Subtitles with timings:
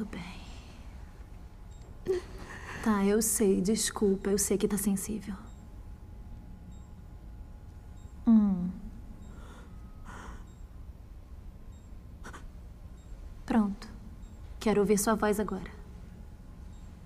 [0.00, 0.40] Muito bem.
[2.82, 5.34] Tá, eu sei, desculpa, eu sei que tá sensível.
[8.26, 8.70] Hum.
[13.44, 13.86] Pronto.
[14.58, 15.70] Quero ouvir sua voz agora.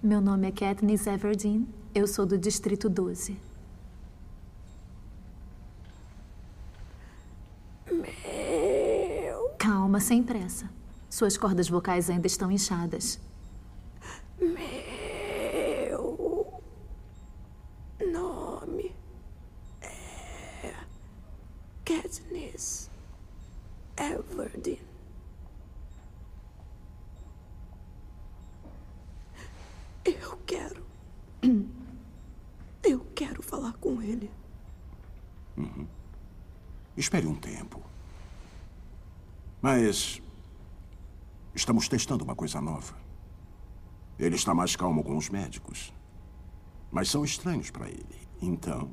[0.01, 1.67] Meu nome é Katniss Everdeen.
[1.93, 3.37] Eu sou do Distrito 12.
[7.91, 9.49] Meu.
[9.59, 10.71] Calma, sem pressa.
[11.15, 13.21] Suas cordas vocais ainda estão inchadas.
[14.37, 14.61] Meu
[18.13, 18.93] nome
[19.81, 20.75] é
[21.85, 22.91] Katniss
[23.97, 24.81] Everdeen.
[30.05, 30.85] Eu quero.
[32.83, 34.29] Eu quero falar com ele.
[36.97, 37.81] Espere um tempo.
[39.63, 40.24] Mas.
[41.55, 42.97] Estamos testando uma coisa nova.
[44.19, 45.93] Ele está mais calmo com os médicos.
[46.91, 48.29] Mas são estranhos para ele.
[48.43, 48.91] Então,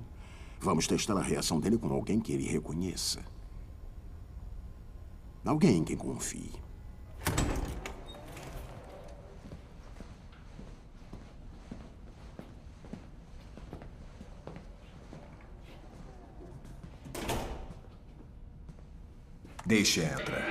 [0.60, 3.20] vamos testar a reação dele com alguém que ele reconheça.
[5.44, 6.52] Alguém em quem confie.
[19.66, 20.51] Deixe entrar.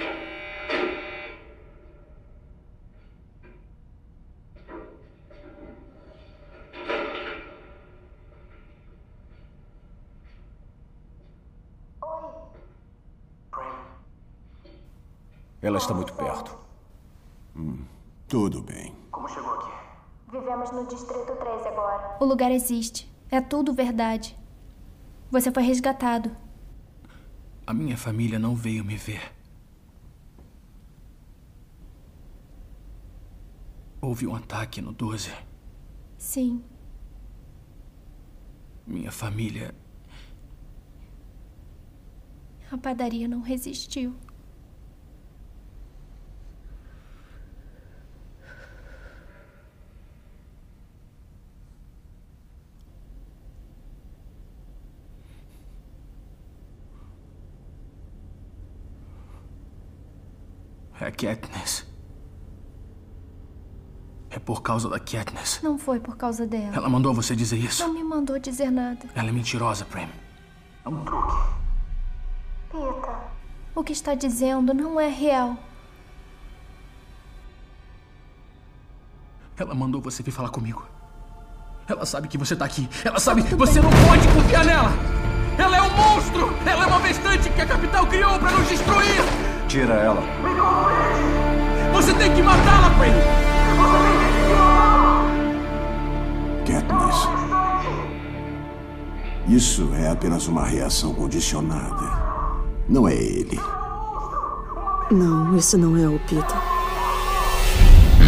[15.70, 16.58] Ela está muito perto.
[18.26, 18.92] Tudo bem.
[19.12, 19.70] Como chegou aqui?
[20.32, 22.16] Vivemos no Distrito 13 agora.
[22.18, 23.08] O lugar existe.
[23.30, 24.36] É tudo verdade.
[25.30, 26.36] Você foi resgatado.
[27.64, 29.32] A minha família não veio me ver.
[34.00, 35.30] Houve um ataque no 12.
[36.18, 36.64] Sim.
[38.84, 39.72] Minha família.
[42.72, 44.16] A padaria não resistiu.
[61.00, 61.86] É a Katniss.
[64.28, 65.60] É por causa da Katniss.
[65.62, 66.76] Não foi por causa dela.
[66.76, 67.82] Ela mandou você dizer isso.
[67.82, 69.08] Não me mandou dizer nada.
[69.14, 70.08] Ela é mentirosa, Prem.
[70.84, 71.34] É um truque.
[72.70, 73.20] Pita,
[73.74, 75.56] O que está dizendo não é real.
[79.56, 80.86] Ela mandou você vir falar comigo.
[81.88, 82.88] Ela sabe que você tá aqui.
[83.04, 84.90] Ela sabe que você não pode confiar nela.
[85.58, 86.54] Ela é um monstro!
[86.64, 89.39] Ela é uma bestante que a capital criou pra nos destruir!
[89.70, 90.20] Tira ela.
[91.92, 93.12] Você tem que matá-la, Prem!
[96.66, 97.28] Katniss.
[99.46, 102.02] Isso é apenas uma reação condicionada.
[102.88, 103.60] Não é ele.
[105.08, 106.56] Não, esse não é o Pita.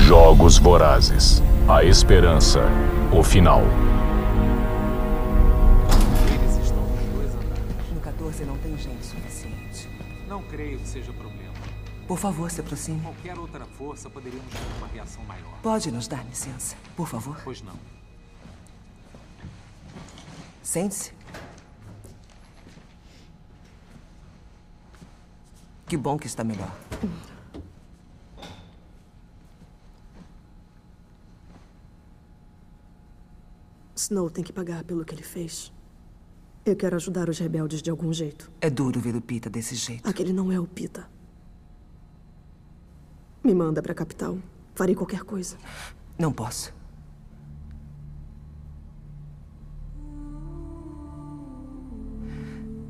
[0.07, 1.43] Jogos Vorazes.
[1.67, 2.61] A esperança.
[3.11, 3.63] O final.
[12.13, 13.01] Por favor, se aproxime.
[13.01, 15.59] Qualquer outra força poderíamos ter uma reação maior.
[15.63, 17.41] Pode nos dar licença, por favor?
[17.43, 17.73] Pois não.
[20.63, 21.15] Sente-se.
[25.87, 26.71] Que bom que está melhor.
[33.97, 35.73] Snow tem que pagar pelo que ele fez.
[36.63, 38.53] Eu quero ajudar os rebeldes de algum jeito.
[38.61, 40.07] É duro ver o Pita desse jeito.
[40.07, 41.09] Aquele não é o Pita.
[43.43, 44.39] Me manda pra capital.
[44.75, 45.57] Farei qualquer coisa.
[46.19, 46.73] Não posso.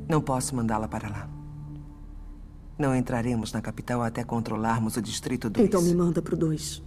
[0.07, 1.29] Não posso mandá-la para lá.
[2.77, 5.67] Não entraremos na capital até controlarmos o Distrito 2.
[5.67, 6.83] Então me manda pro 2.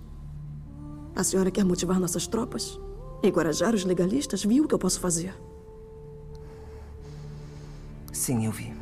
[1.15, 2.79] A senhora quer motivar nossas tropas?
[3.23, 4.45] Encorajar os legalistas?
[4.45, 5.35] Viu o que eu posso fazer?
[8.12, 8.73] Sim, eu vi.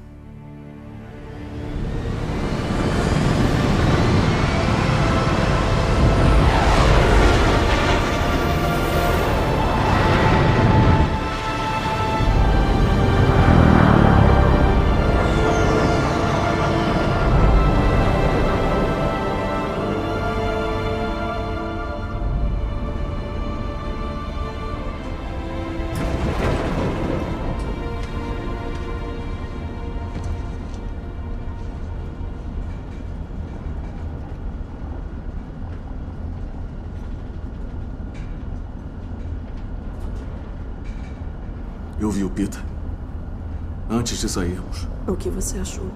[44.04, 44.86] Antes de sairmos.
[45.08, 45.90] O que você achou?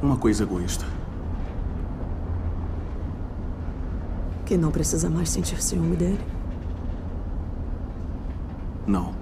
[0.00, 0.86] Uma coisa egoísta.
[4.46, 6.24] Que não precisa mais sentir ciúme dele?
[8.86, 9.12] Não.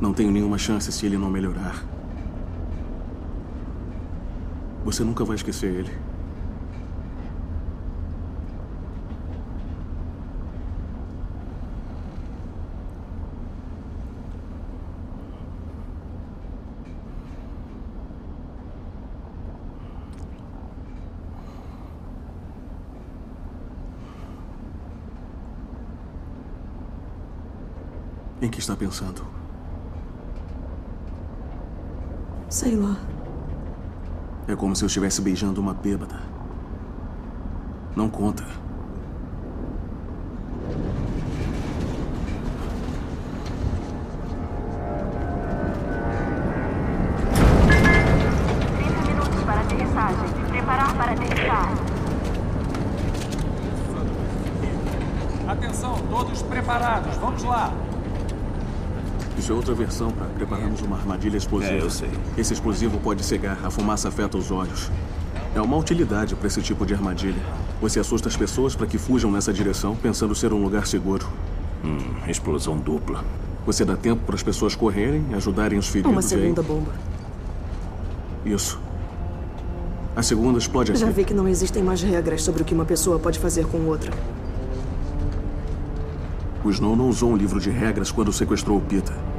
[0.00, 1.84] Não tenho nenhuma chance se ele não melhorar.
[4.84, 6.09] Você nunca vai esquecer ele.
[28.70, 29.26] Está pensando?
[32.48, 32.96] Sei lá.
[34.46, 36.20] É como se eu estivesse beijando uma bêbada.
[37.96, 38.44] Não conta.
[49.06, 50.28] minutos para aterrissagem.
[50.48, 51.74] Preparar para aterrissar.
[55.48, 57.16] Atenção, todos preparados.
[57.16, 57.72] Vamos lá.
[59.80, 61.72] Versão para prepararmos uma armadilha explosiva.
[61.72, 62.10] É, eu sei.
[62.36, 64.90] Esse explosivo pode cegar, a fumaça afeta os olhos.
[65.54, 67.40] É uma utilidade para esse tipo de armadilha.
[67.80, 71.26] Você assusta as pessoas para que fujam nessa direção, pensando ser um lugar seguro.
[71.82, 71.96] Hum,
[72.28, 73.24] explosão dupla.
[73.64, 76.12] Você dá tempo para as pessoas correrem, ajudarem os feridos.
[76.12, 76.92] Uma e aí- segunda bomba.
[78.44, 78.78] Isso.
[80.14, 81.00] A segunda explode aqui.
[81.00, 83.78] Já vi que não existem mais regras sobre o que uma pessoa pode fazer com
[83.86, 84.12] outra.
[86.62, 89.29] O Snow não usou um livro de regras quando sequestrou o Pita.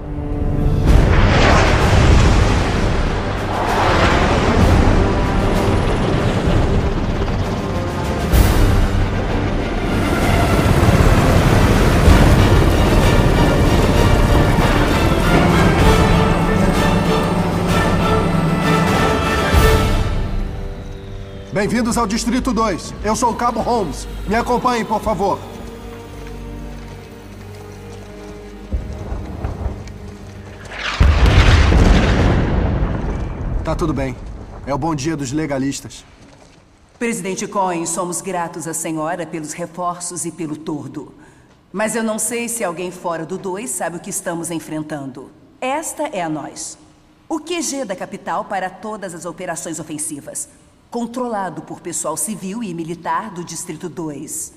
[21.62, 22.92] Bem-vindos ao Distrito 2.
[23.04, 24.08] Eu sou o Cabo Holmes.
[24.28, 25.38] Me acompanhem, por favor.
[33.64, 34.16] Tá tudo bem.
[34.66, 36.04] É o bom dia dos legalistas.
[36.98, 41.14] Presidente Cohen, somos gratos à senhora pelos reforços e pelo tordo.
[41.72, 45.30] Mas eu não sei se alguém fora do 2 sabe o que estamos enfrentando.
[45.62, 46.76] Esta é a nós.
[47.30, 50.50] O QG da capital para todas as operações ofensivas.
[50.92, 54.54] Controlado por pessoal civil e militar do Distrito 2.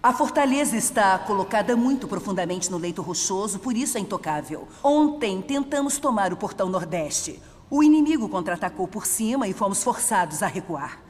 [0.00, 4.68] A fortaleza está colocada muito profundamente no leito rochoso, por isso é intocável.
[4.84, 7.42] Ontem tentamos tomar o portão nordeste.
[7.68, 11.02] O inimigo contra-atacou por cima e fomos forçados a recuar.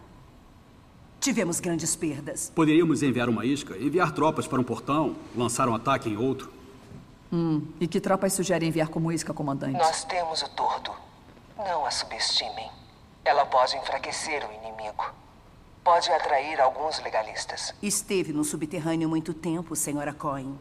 [1.20, 2.50] Tivemos grandes perdas.
[2.54, 6.50] Poderíamos enviar uma isca, enviar tropas para um portão, lançar um ataque em outro.
[7.30, 9.76] Hum, e que tropas sugere enviar como isca, comandante?
[9.76, 10.90] Nós temos o tordo.
[11.58, 12.70] Não a subestimem.
[13.24, 15.10] Ela pode enfraquecer o inimigo.
[15.82, 17.74] Pode atrair alguns legalistas.
[17.82, 20.58] Esteve no subterrâneo muito tempo, senhora Cohen.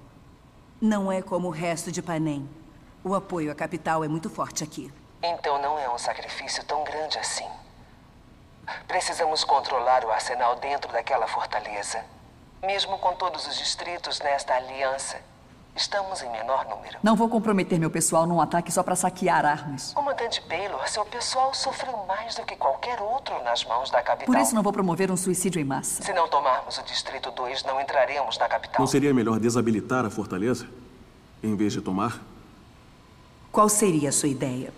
[0.82, 2.50] Não é como o resto de Panem.
[3.03, 4.93] O apoio à capital é muito forte aqui.
[5.22, 7.48] Então não é um sacrifício tão grande assim.
[8.88, 12.03] Precisamos controlar o arsenal dentro daquela fortaleza.
[12.62, 15.20] Mesmo com todos os distritos nesta aliança,
[15.75, 16.98] estamos em menor número.
[17.01, 19.94] Não vou comprometer meu pessoal num ataque só para saquear armas.
[19.94, 24.34] Comandante Baylor, seu pessoal sofreu mais do que qualquer outro nas mãos da capital.
[24.34, 26.03] Por isso não vou promover um suicídio em massa.
[26.03, 28.80] Se não tomarmos o Distrito 2, não entraremos na capital.
[28.80, 30.68] Não seria melhor desabilitar a fortaleza?
[31.42, 32.22] Em vez de tomar?
[33.51, 34.74] Qual seria a sua ideia?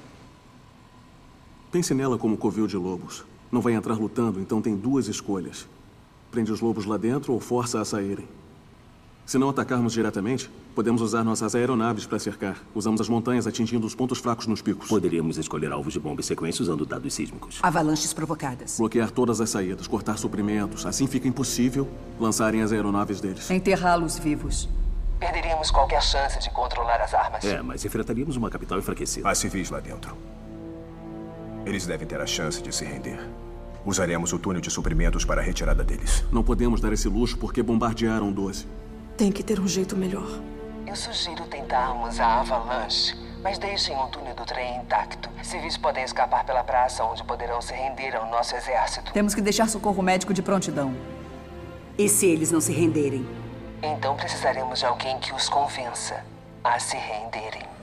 [1.72, 3.26] Pense nela como covil de lobos.
[3.52, 5.68] Não vai entrar lutando, então tem duas escolhas.
[6.32, 8.28] Prende os lobos lá dentro ou força a saírem.
[9.26, 12.62] Se não atacarmos diretamente, podemos usar nossas aeronaves para cercar.
[12.76, 14.88] Usamos as montanhas atingindo os pontos fracos nos picos.
[14.88, 17.58] Poderíamos escolher alvos de bomba e sequência usando dados sísmicos.
[17.64, 18.78] Avalanches provocadas.
[18.78, 20.86] Bloquear todas as saídas, cortar suprimentos.
[20.86, 21.90] Assim fica impossível
[22.20, 23.50] lançarem as aeronaves deles.
[23.50, 24.70] Enterrá-los vivos.
[25.20, 27.44] Perderíamos qualquer chance de controlar as armas.
[27.44, 29.28] É, mas enfrentaríamos uma capital enfraquecida.
[29.28, 30.16] Há civis lá dentro.
[31.66, 33.20] Eles devem ter a chance de se render.
[33.84, 36.24] Usaremos o túnel de suprimentos para a retirada deles.
[36.32, 38.68] Não podemos dar esse luxo porque bombardearam 12.
[39.18, 40.28] Tem que ter um jeito melhor.
[40.86, 45.30] Eu sugiro tentarmos a avalanche, mas deixem o túnel do trem intacto.
[45.42, 49.14] Civis podem escapar pela praça, onde poderão se render ao nosso exército.
[49.14, 50.94] Temos que deixar socorro médico de prontidão.
[51.98, 53.26] E se eles não se renderem?
[53.82, 56.22] Então precisaremos de alguém que os convença
[56.62, 57.75] a se renderem.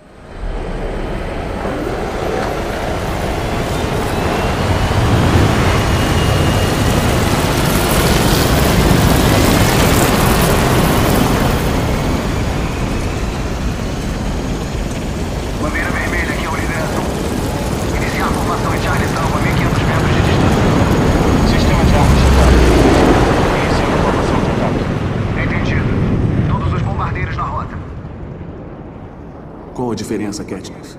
[29.92, 30.98] A diferença, Katniss?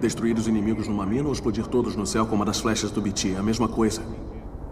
[0.00, 3.00] Destruir os inimigos numa mina ou explodir todos no céu como a das flechas do
[3.00, 3.32] BT?
[3.32, 4.02] É a mesma coisa.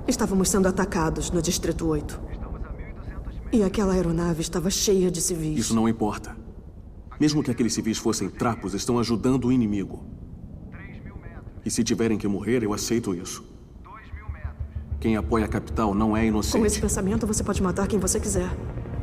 [0.07, 2.21] Estávamos sendo atacados no Distrito 8.
[3.53, 5.59] E aquela aeronave estava cheia de civis.
[5.59, 6.37] Isso não importa.
[7.21, 10.05] Mesmo que aqueles civis fossem trapos, estão ajudando o inimigo.
[11.65, 13.45] E se tiverem que morrer, eu aceito isso.
[15.01, 16.61] Quem apoia a capital não é inocente.
[16.61, 18.51] Com esse pensamento, você pode matar quem você quiser.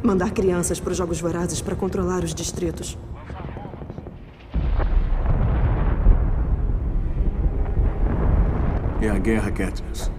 [0.04, 2.98] Mandar crianças para os Jogos Vorazes para controlar os distritos.
[9.06, 10.10] É a guerra, Katniss.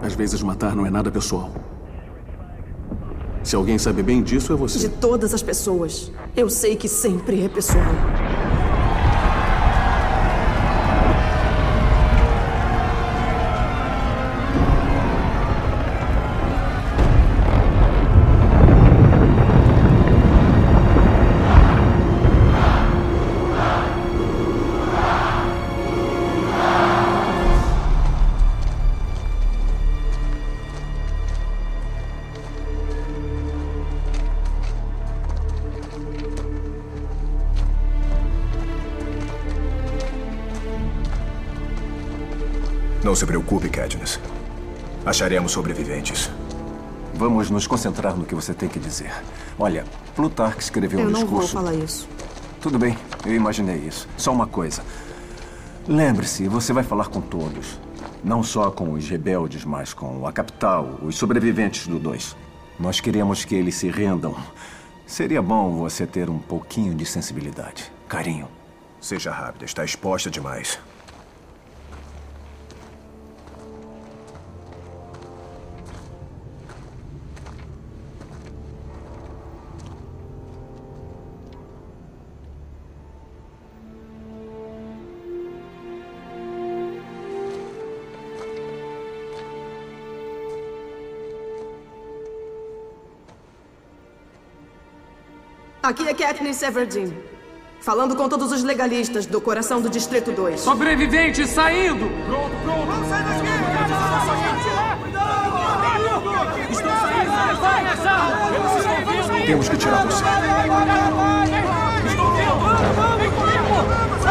[0.00, 1.50] Às vezes matar não é nada pessoal.
[3.42, 4.78] Se alguém sabe bem disso, é você.
[4.78, 7.82] De todas as pessoas, eu sei que sempre é pessoal.
[43.16, 44.20] Não se preocupe, Katniss.
[45.06, 46.30] Acharemos sobreviventes.
[47.14, 49.10] Vamos nos concentrar no que você tem que dizer.
[49.58, 51.54] Olha, Plutarco escreveu eu um não discurso.
[51.54, 52.06] vou falar isso.
[52.60, 52.94] Tudo bem,
[53.24, 54.06] eu imaginei isso.
[54.18, 54.84] Só uma coisa.
[55.88, 57.80] Lembre-se, você vai falar com todos.
[58.22, 62.36] Não só com os rebeldes, mas com a capital, os sobreviventes do 2.
[62.78, 64.36] Nós queremos que eles se rendam.
[65.06, 67.90] Seria bom você ter um pouquinho de sensibilidade.
[68.06, 68.46] Carinho.
[69.00, 70.78] Seja rápida, está exposta demais.
[95.86, 97.16] Aqui é Katniss Everdeen.
[97.80, 100.58] Falando com todos os legalistas do coração do Distrito 2.
[100.58, 102.10] Sobrevivente saindo!
[102.26, 102.86] Pronto, pronto!
[102.86, 103.46] Vamos sair daqui!
[106.72, 107.30] Estão saindo!
[107.60, 107.84] Vai
[109.30, 109.46] vindo!
[109.46, 110.24] Temos que tirar você.
[110.24, 111.66] Estão vindo!
[113.18, 113.76] Vem comigo!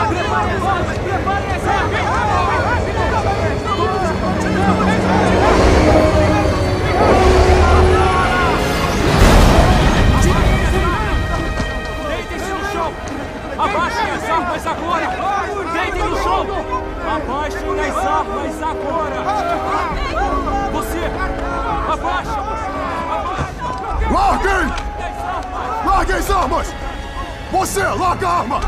[0.10, 0.98] Preparem as armas!
[0.98, 1.64] Preparem as
[4.46, 5.55] Deitem-se
[14.36, 15.08] armas agora!
[15.72, 16.46] Deitem no chão!
[17.16, 19.18] Abaixem as armas agora!
[20.74, 21.04] Você!
[21.92, 22.40] Abaixa!
[24.12, 24.66] Larguem!
[25.86, 26.68] Larguem as armas!
[27.52, 28.60] Você, larga a arma!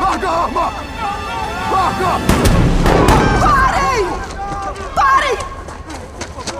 [0.00, 0.72] Larga a arma!
[1.72, 2.10] Larga!
[3.40, 4.04] Parem!
[4.94, 5.38] Parem!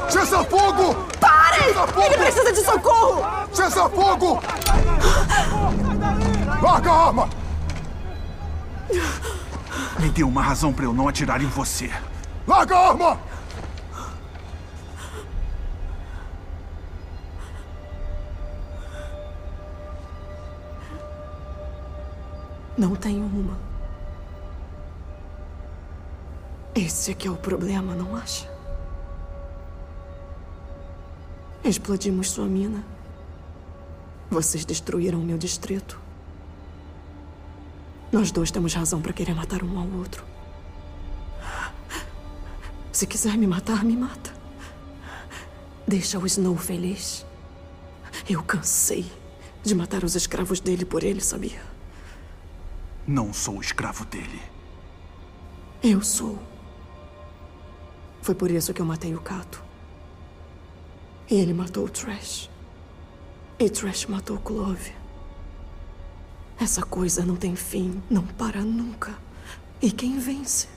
[0.09, 0.95] Cessa fogo!
[1.21, 1.69] Parem!
[1.73, 2.03] Cessa fogo!
[2.03, 3.25] Ele precisa de socorro!
[3.53, 4.41] Cessa fogo!
[6.63, 7.34] Larga a arma!
[10.05, 11.91] Me deu uma razão para eu não atirar em você.
[12.47, 13.21] Larga a arma!
[22.77, 23.57] Não tenho uma.
[26.75, 28.47] Esse é que é o problema, não acha?
[31.65, 32.85] Explodimos sua mina.
[34.31, 36.04] Vocês destruíram meu distrito.
[38.13, 40.25] Nós dois temos razão para querer matar um ao outro.
[42.93, 44.33] Se quiser me matar, me mata.
[45.87, 47.27] Deixa o Snow feliz.
[48.29, 49.05] Eu cansei
[49.63, 51.61] de matar os escravos dele por ele, sabia?
[53.07, 54.41] Não sou escravo dele.
[55.83, 56.39] Eu sou.
[58.23, 59.63] Foi por isso que eu matei o Cato.
[61.31, 62.49] E ele matou o Trash.
[63.59, 64.93] E Trash matou Clove.
[66.59, 69.17] Essa coisa não tem fim, não para nunca.
[69.83, 70.69] E quem vence?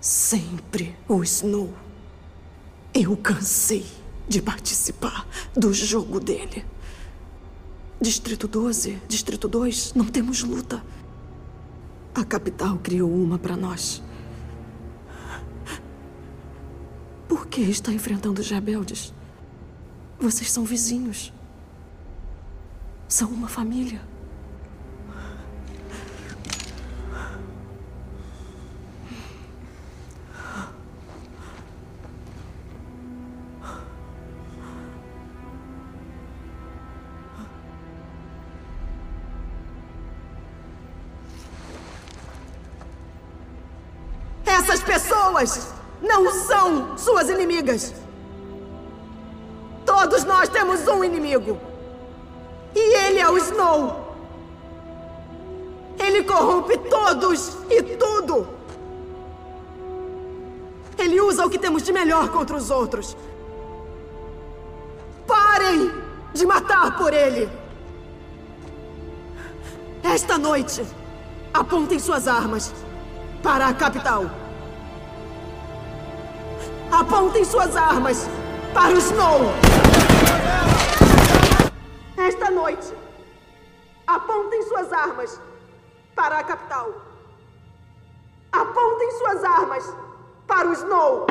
[0.00, 1.72] Sempre o Snow.
[2.94, 3.86] Eu cansei
[4.28, 6.64] de participar do jogo dele.
[8.00, 10.82] Distrito 12, Distrito 2, não temos luta.
[12.14, 14.02] A capital criou uma para nós.
[17.28, 19.14] Por que está enfrentando os rebeldes?
[20.18, 21.32] Vocês são vizinhos.
[23.08, 24.11] São uma família.
[46.00, 47.94] Não são suas inimigas.
[49.84, 51.58] Todos nós temos um inimigo.
[52.74, 54.14] E ele é o Snow.
[55.98, 58.48] Ele corrompe todos e tudo.
[60.98, 63.16] Ele usa o que temos de melhor contra os outros.
[65.26, 65.90] Parem
[66.32, 67.48] de matar por ele.
[70.02, 70.84] Esta noite,
[71.52, 72.72] apontem suas armas
[73.42, 74.41] para a capital.
[76.92, 78.28] Apontem suas armas
[78.74, 79.40] para o Snow.
[82.18, 82.92] Esta noite,
[84.06, 85.40] apontem suas armas
[86.14, 86.92] para a capital.
[88.52, 89.96] Apontem suas armas
[90.46, 91.26] para o Snow.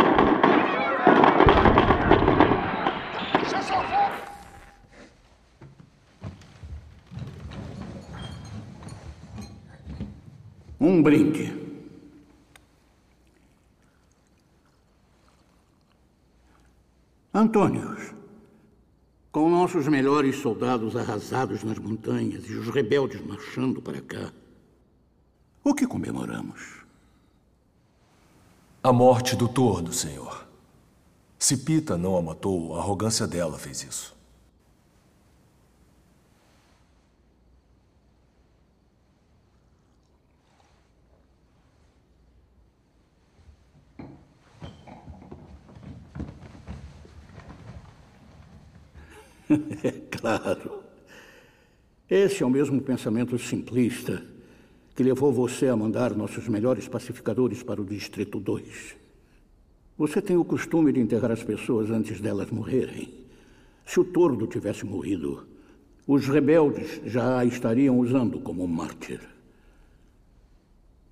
[10.79, 11.60] Um brinde.
[17.41, 18.13] Antônios,
[19.31, 24.31] com nossos melhores soldados arrasados nas montanhas e os rebeldes marchando para cá,
[25.63, 26.83] o que comemoramos?
[28.83, 30.47] A morte do tordo, senhor.
[31.39, 34.15] Se Pita não a matou, a arrogância dela fez isso.
[49.83, 50.81] É claro.
[52.09, 54.23] Esse é o mesmo pensamento simplista
[54.95, 58.95] que levou você a mandar nossos melhores pacificadores para o Distrito 2.
[59.97, 63.13] Você tem o costume de enterrar as pessoas antes delas morrerem.
[63.85, 65.45] Se o tordo tivesse morrido,
[66.07, 69.21] os rebeldes já a estariam usando como mártir.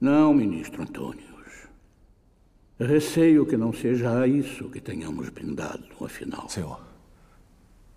[0.02, 1.30] Não, ministro Antônios.
[2.80, 6.48] Receio que não seja a isso que tenhamos brindado, afinal.
[6.50, 6.89] Senhor,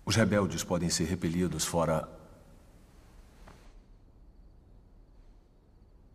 [0.05, 2.07] os rebeldes podem ser repelidos fora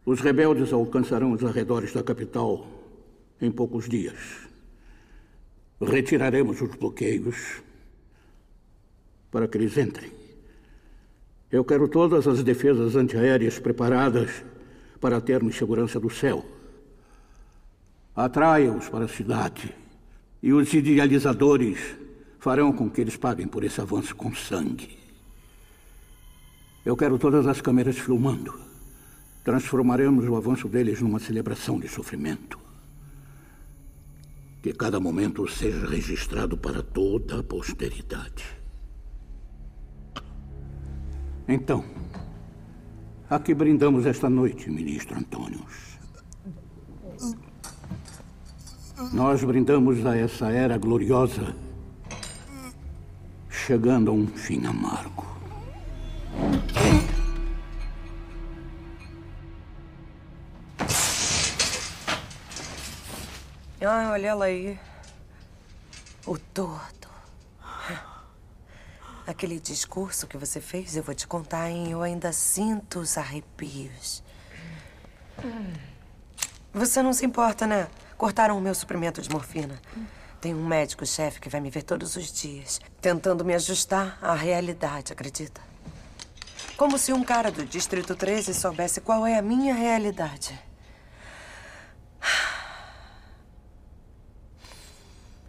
[0.08, 2.66] Os rebeldes alcançarão os arredores da capital
[3.38, 4.48] em poucos dias.
[5.78, 7.60] Retiraremos os bloqueios
[9.30, 10.10] para que eles entrem.
[11.52, 14.42] Eu quero todas as defesas antiaéreas preparadas
[14.98, 16.42] para termos segurança do céu.
[18.16, 19.76] Atraia-os para a cidade
[20.42, 21.80] e os idealizadores
[22.38, 24.98] farão com que eles paguem por esse avanço com sangue.
[26.84, 28.58] Eu quero todas as câmeras filmando.
[29.44, 32.58] Transformaremos o avanço deles numa celebração de sofrimento.
[34.62, 38.44] Que cada momento seja registrado para toda a posteridade.
[41.46, 41.84] Então,
[43.30, 45.98] a que brindamos esta noite, ministro Antônios?
[49.12, 51.54] Nós brindamos a essa era gloriosa,
[53.66, 55.26] chegando a um fim amargo.
[63.80, 64.78] Ai, olha ela aí.
[66.26, 67.08] O tordo.
[69.26, 71.90] Aquele discurso que você fez, eu vou te contar, hein?
[71.90, 74.22] Eu ainda sinto os arrepios.
[76.72, 77.88] Você não se importa, né?
[78.16, 79.78] Cortaram o meu suprimento de morfina.
[80.40, 85.12] Tem um médico-chefe que vai me ver todos os dias, tentando me ajustar à realidade,
[85.12, 85.60] acredita?
[86.76, 90.56] Como se um cara do Distrito 13 soubesse qual é a minha realidade.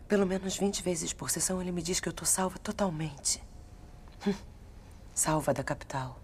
[0.08, 3.44] Pelo menos 20 vezes por sessão ele me diz que eu tô salva totalmente.
[4.26, 4.34] Hum.
[5.14, 6.20] Salva da capital.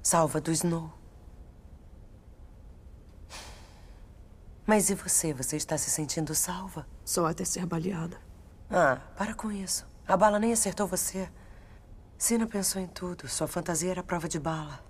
[0.00, 0.97] Salva do Snow.
[4.68, 5.32] Mas e você?
[5.32, 6.86] Você está se sentindo salva?
[7.02, 8.18] Só até ser baleada.
[8.70, 9.86] Ah, para com isso.
[10.06, 11.26] A bala nem acertou você.
[12.18, 13.26] Sina pensou em tudo.
[13.28, 14.84] Sua fantasia era prova de bala.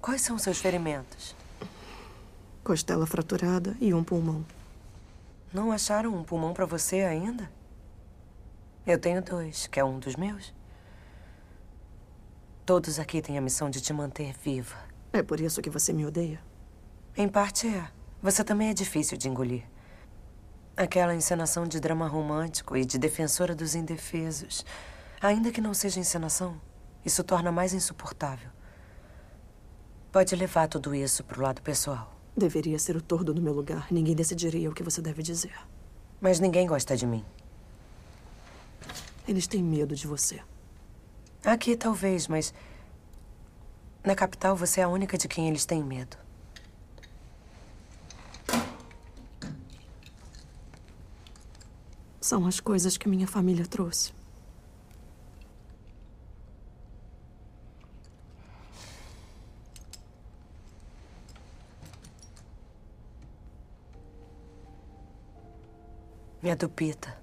[0.00, 1.36] Quais são os seus ferimentos?
[2.64, 4.44] Costela fraturada e um pulmão.
[5.52, 7.48] Não acharam um pulmão para você ainda?
[8.84, 10.52] Eu tenho dois, que é um dos meus.
[12.66, 14.74] Todos aqui têm a missão de te manter viva.
[15.12, 16.42] É por isso que você me odeia?
[17.16, 17.88] Em parte é.
[18.24, 19.64] Você também é difícil de engolir.
[20.74, 24.64] Aquela encenação de drama romântico e de defensora dos indefesos.
[25.20, 26.58] Ainda que não seja encenação,
[27.04, 28.48] isso torna mais insuportável.
[30.10, 32.18] Pode levar tudo isso para o lado pessoal.
[32.34, 33.88] Deveria ser o tordo no meu lugar.
[33.90, 35.52] Ninguém decidiria o que você deve dizer.
[36.18, 37.22] Mas ninguém gosta de mim.
[39.28, 40.40] Eles têm medo de você.
[41.44, 42.54] Aqui talvez, mas.
[44.02, 46.23] Na capital você é a única de quem eles têm medo.
[52.24, 54.14] São as coisas que minha família trouxe.
[66.42, 67.14] É do Pita.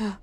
[0.00, 0.16] É.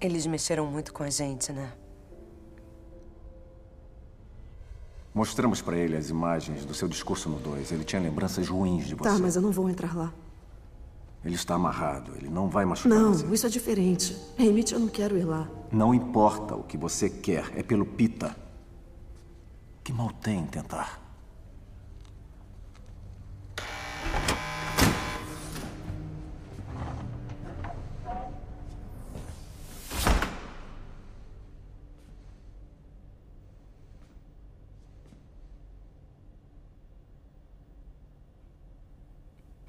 [0.00, 1.72] Eles mexeram muito com a gente, né?
[5.16, 7.72] Mostramos pra ele as imagens do seu discurso no 2.
[7.72, 9.08] Ele tinha lembranças ruins de você.
[9.08, 10.12] Tá, mas eu não vou entrar lá.
[11.24, 12.12] Ele está amarrado.
[12.16, 13.34] Ele não vai machucar Não, você.
[13.34, 14.14] isso é diferente.
[14.38, 15.48] Emmett, eu não quero ir lá.
[15.72, 17.50] Não importa o que você quer.
[17.56, 18.36] É pelo Pita.
[19.82, 21.00] Que mal tem em tentar?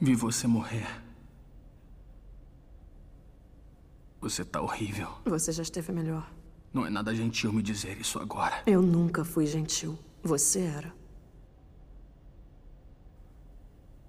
[0.07, 0.87] Vi você morrer.
[4.21, 5.09] Você tá horrível.
[5.25, 6.31] Você já esteve melhor.
[6.73, 8.63] Não é nada gentil me dizer isso agora.
[8.65, 9.99] Eu nunca fui gentil.
[10.23, 10.95] Você era.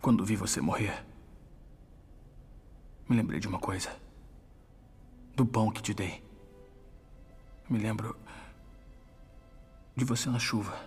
[0.01, 1.05] Quando vi você morrer,
[3.09, 3.91] me lembrei de uma coisa.
[5.35, 6.23] Do pão que te dei.
[7.69, 8.17] Me lembro
[9.97, 10.81] de você na chuva.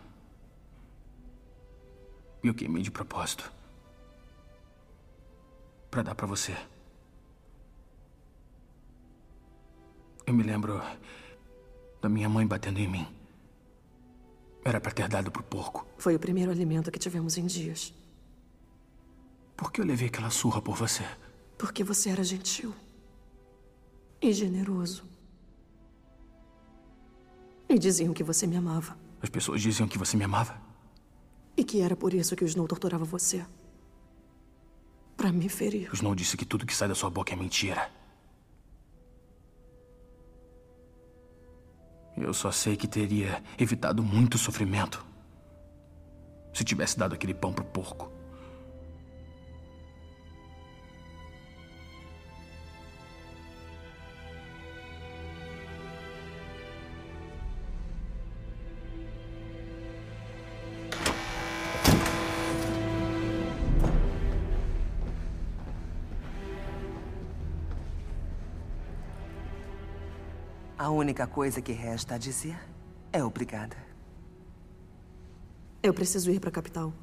[2.41, 3.51] E eu queimei de propósito.
[5.91, 6.55] Pra dar pra você.
[10.25, 10.81] Eu me lembro
[12.01, 13.05] da minha mãe batendo em mim.
[14.63, 15.85] Era pra ter dado pro porco.
[15.97, 17.93] Foi o primeiro alimento que tivemos em dias.
[19.57, 21.03] Por que eu levei aquela surra por você?
[21.57, 22.73] Porque você era gentil.
[24.21, 25.03] E generoso.
[27.67, 28.97] E diziam que você me amava.
[29.21, 30.57] As pessoas diziam que você me amava?
[31.57, 33.45] E que era por isso que o Snow torturava você.
[35.21, 35.87] Pra me ferir.
[35.91, 37.91] O Snow disse que tudo que sai da sua boca é mentira.
[42.17, 45.05] Eu só sei que teria evitado muito sofrimento
[46.51, 48.11] se tivesse dado aquele pão pro porco.
[71.01, 72.57] Única coisa que resta a dizer
[73.11, 73.75] é obrigada.
[75.83, 76.93] Eu preciso ir pra capital.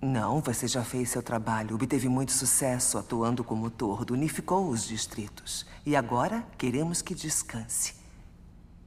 [0.00, 5.66] Não, você já fez seu trabalho, obteve muito sucesso atuando como tordo, unificou os distritos.
[5.84, 7.94] E agora queremos que descanse.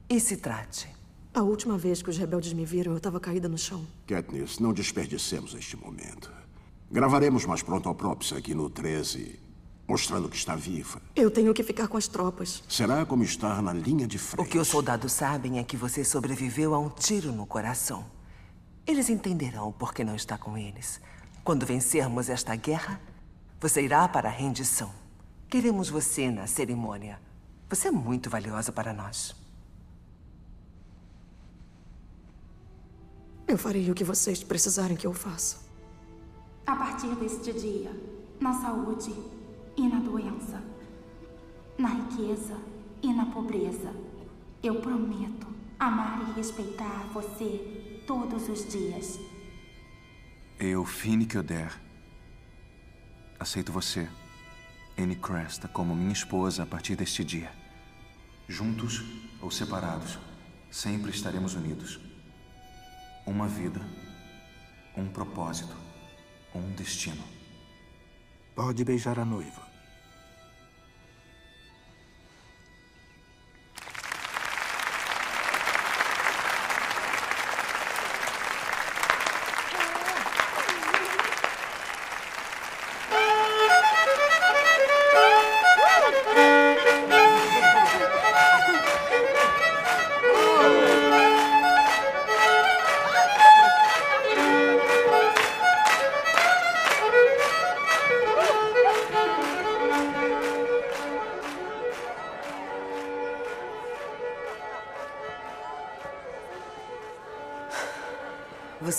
[0.08, 0.88] E se trate.
[1.32, 3.86] A última vez que os rebeldes me viram, eu estava caída no chão.
[4.06, 6.32] Katniss, não desperdicemos este momento.
[6.90, 9.38] Gravaremos mais pronto a própsia aqui no 13,
[9.90, 11.02] mostrando que está viva.
[11.16, 12.62] Eu tenho que ficar com as tropas.
[12.68, 14.48] Será como estar na linha de O frente.
[14.48, 18.04] que os soldados sabem é que você sobreviveu a um tiro no coração.
[18.86, 21.00] Eles entenderão por que não está com eles.
[21.42, 23.00] Quando vencermos esta guerra,
[23.60, 24.92] você irá para a rendição.
[25.48, 27.20] Queremos você na cerimônia.
[27.68, 29.34] Você é muito valiosa para nós.
[33.48, 35.56] Eu farei o que vocês precisarem que eu faça.
[36.64, 37.90] A partir deste dia,
[38.38, 39.12] na saúde
[39.76, 40.62] e na doença,
[41.78, 42.56] na riqueza
[43.02, 43.94] e na pobreza,
[44.62, 45.46] eu prometo
[45.78, 49.18] amar e respeitar você todos os dias.
[50.58, 51.72] Eu, Fini Kyoder,
[53.38, 54.06] aceito você,
[54.98, 57.50] Annie Cresta, como minha esposa a partir deste dia.
[58.46, 59.02] Juntos
[59.40, 60.18] ou separados,
[60.70, 61.98] sempre estaremos unidos.
[63.26, 63.80] Uma vida,
[64.94, 65.74] um propósito,
[66.54, 67.39] um destino.
[68.54, 69.69] Pode beijar a noiva.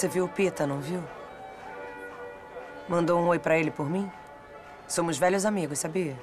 [0.02, 1.04] Você viu o Pita, não viu?
[2.90, 4.12] Mandou um oi pra ele por mim?
[4.88, 6.20] Somos velhos amigos, sabia?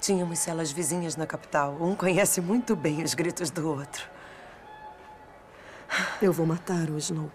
[0.00, 1.76] Tínhamos celas vizinhas na capital.
[1.78, 4.08] Um conhece muito bem os gritos do outro.
[6.22, 7.30] Eu vou matar o Snow.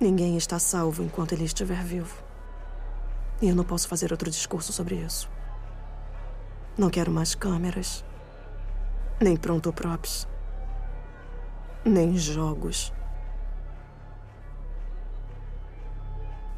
[0.00, 2.20] Ninguém está salvo enquanto ele estiver vivo.
[3.40, 5.30] E eu não posso fazer outro discurso sobre isso.
[6.76, 8.04] Não quero mais câmeras,
[9.20, 10.26] nem pronto-props,
[11.84, 12.92] nem jogos.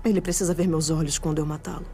[0.05, 1.87] Ele precisa ver meus olhos quando eu matá-lo.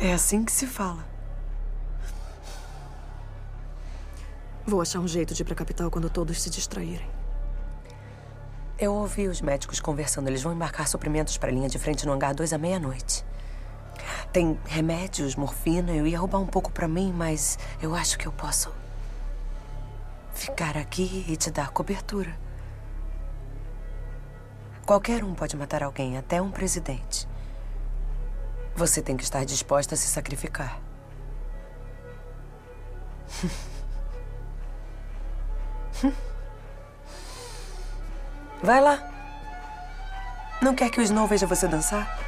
[0.00, 1.04] É assim que se fala.
[4.66, 7.08] Vou achar um jeito de ir pra capital quando todos se distraírem.
[8.78, 10.28] Eu ouvi os médicos conversando.
[10.28, 13.24] Eles vão embarcar suprimentos para a linha de frente no hangar 2 à meia-noite.
[14.32, 15.92] Tem remédios, morfina.
[15.92, 18.72] Eu ia roubar um pouco para mim, mas eu acho que eu posso
[20.32, 22.34] ficar aqui e te dar cobertura.
[24.84, 27.26] Qualquer um pode matar alguém, até um presidente.
[28.76, 30.80] Você tem que estar disposta a se sacrificar.
[38.62, 38.98] Vai lá.
[40.60, 42.23] Não quer que o Snow veja você dançar?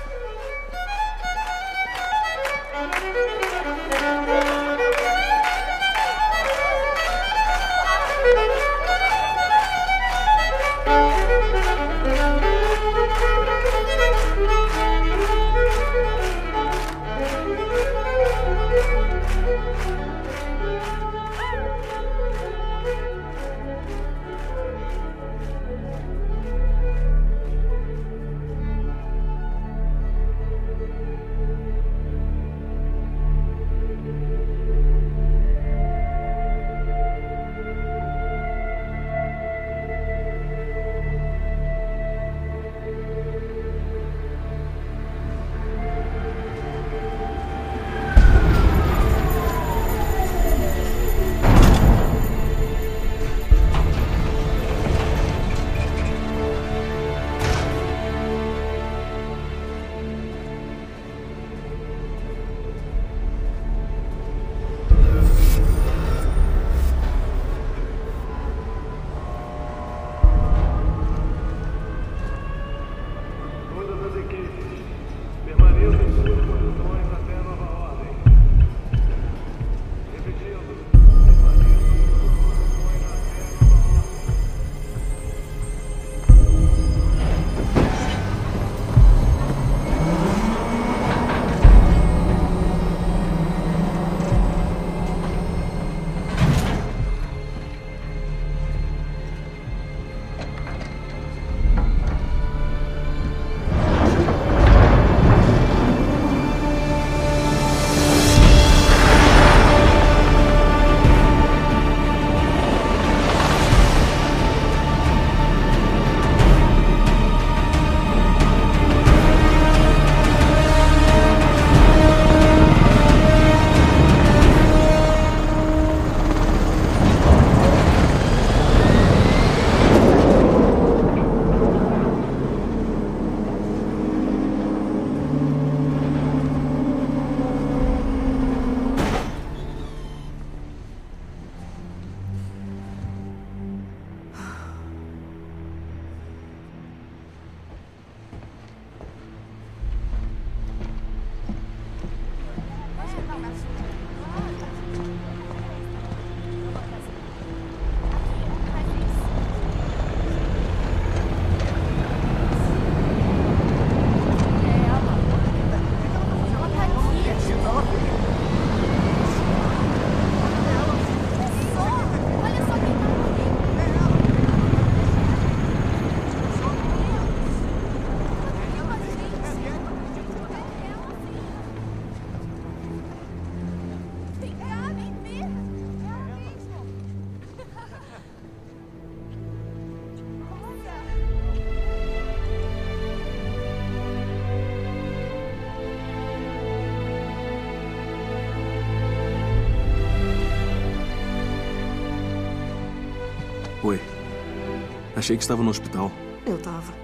[205.26, 206.12] Achei que estava no hospital.
[206.46, 206.94] Eu tava.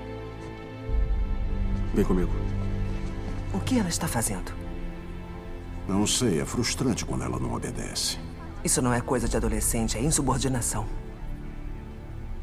[1.93, 2.31] Vem comigo.
[3.53, 4.53] O que ela está fazendo?
[5.89, 8.21] Não sei, é frustrante quando ela não obedece.
[8.63, 10.87] Isso não é coisa de adolescente, é insubordinação.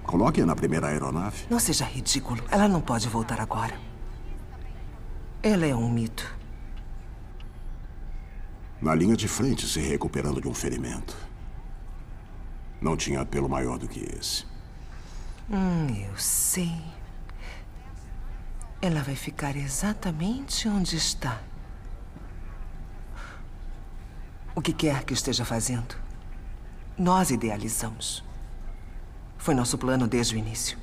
[0.03, 1.45] Coloque-a na primeira aeronave.
[1.49, 2.43] Não seja ridículo.
[2.51, 3.79] Ela não pode voltar agora.
[5.41, 6.29] Ela é um mito.
[8.81, 11.15] Na linha de frente, se recuperando de um ferimento.
[12.81, 14.58] Não tinha apelo maior do que esse.
[15.51, 16.79] Hum, eu sei.
[18.81, 21.41] Ela vai ficar exatamente onde está.
[24.55, 25.95] O que quer que esteja fazendo,
[26.97, 28.23] nós idealizamos.
[29.37, 30.77] Foi nosso plano desde o início.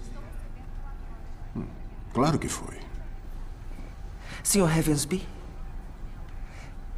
[2.13, 2.81] Claro que foi.
[4.43, 4.77] Sr.
[4.77, 5.27] Heavensby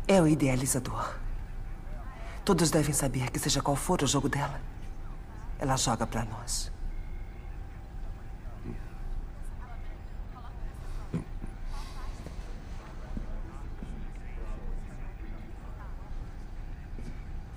[0.06, 1.16] é o idealizador.
[2.44, 4.60] Todos devem saber que, seja qual for o jogo dela,
[5.58, 6.70] ela joga para nós.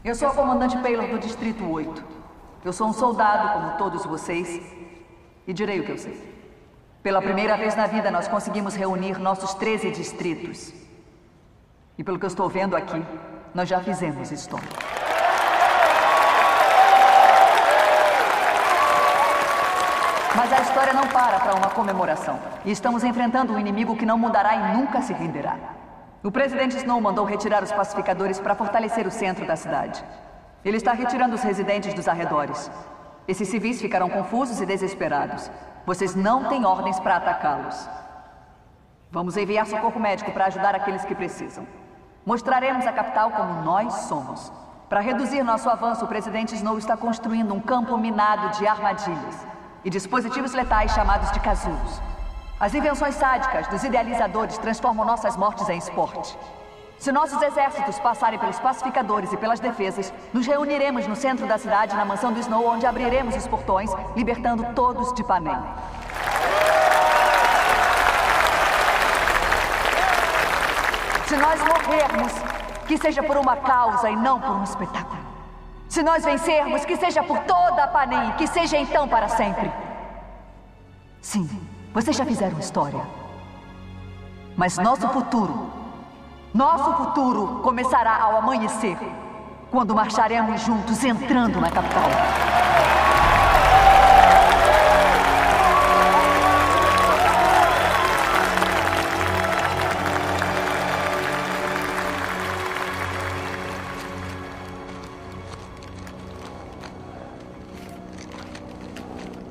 [0.04, 2.04] Eu sou a comandante Paylor do Distrito 8.
[2.66, 4.60] Eu sou um soldado como todos vocês
[5.46, 6.20] e direi o que eu sei.
[7.04, 10.74] Pela primeira vez na vida, nós conseguimos reunir nossos 13 distritos.
[12.00, 13.00] E pelo que eu estou vendo aqui,
[13.54, 14.68] nós já fizemos história.
[20.36, 22.40] Mas a história não para para uma comemoração.
[22.66, 25.58] E estamos enfrentando um inimigo que não mudará e nunca se renderá.
[26.24, 30.06] O presidente Snow mandou retirar os pacificadores para fortalecer o centro da cidade.
[30.64, 32.70] Ele está retirando os residentes dos arredores.
[33.28, 35.50] Esses civis ficarão confusos e desesperados.
[35.84, 37.90] Vocês não têm ordens para atacá-los.
[39.10, 41.66] Vamos enviar socorro médico para ajudar aqueles que precisam.
[42.24, 44.54] Mostraremos a capital como nós somos.
[44.88, 49.48] Para reduzir nosso avanço, o presidente Snow está construindo um campo minado de armadilhas
[49.84, 52.11] e dispositivos letais chamados de casulos.
[52.62, 56.38] As invenções sádicas dos idealizadores transformam nossas mortes em esporte.
[57.00, 61.96] Se nossos exércitos passarem pelos pacificadores e pelas defesas, nos reuniremos no centro da cidade,
[61.96, 65.58] na mansão do Snow, onde abriremos os portões, libertando todos de Panem.
[71.26, 72.32] Se nós morrermos,
[72.88, 75.20] que seja por uma causa e não por um espetáculo.
[75.90, 79.72] Se nós vencermos, que seja por toda a Panem, que seja então para sempre.
[81.20, 81.50] Sim,
[81.94, 83.02] vocês já fizeram história.
[84.56, 85.70] Mas nosso futuro,
[86.54, 88.98] nosso futuro começará ao amanhecer,
[89.70, 92.10] quando marcharemos juntos entrando na capital.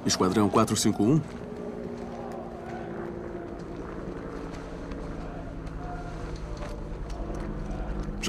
[0.07, 1.40] Esquadrão 451?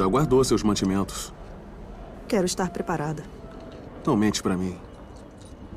[0.02, 1.32] Já guardou seus mantimentos.
[2.28, 3.24] Quero estar preparada.
[4.04, 4.76] Não mente pra mim.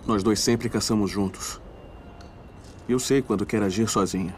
[0.07, 1.61] Nós dois sempre caçamos juntos.
[2.89, 4.35] Eu sei quando quer agir sozinha.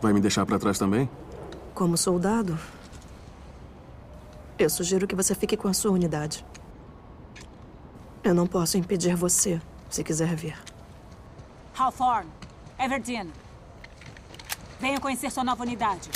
[0.00, 1.10] Vai me deixar pra trás também?
[1.74, 2.56] Como soldado,
[4.56, 6.46] eu sugiro que você fique com a sua unidade.
[8.22, 9.60] Eu não posso impedir você,
[9.90, 10.56] se quiser vir.
[11.76, 12.30] Hawthorne,
[12.78, 13.32] Everdeen.
[14.78, 16.10] Venham conhecer sua nova unidade.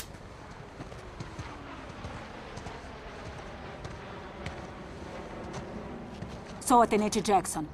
[6.61, 7.65] Sou a Tenente Jackson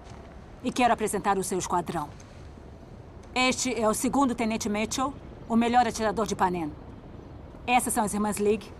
[0.62, 2.08] e quero apresentar o seu esquadrão.
[3.34, 5.12] Este é o segundo Tenente Mitchell,
[5.48, 6.72] o melhor atirador de Panem.
[7.66, 8.70] Essas são as Irmãs League,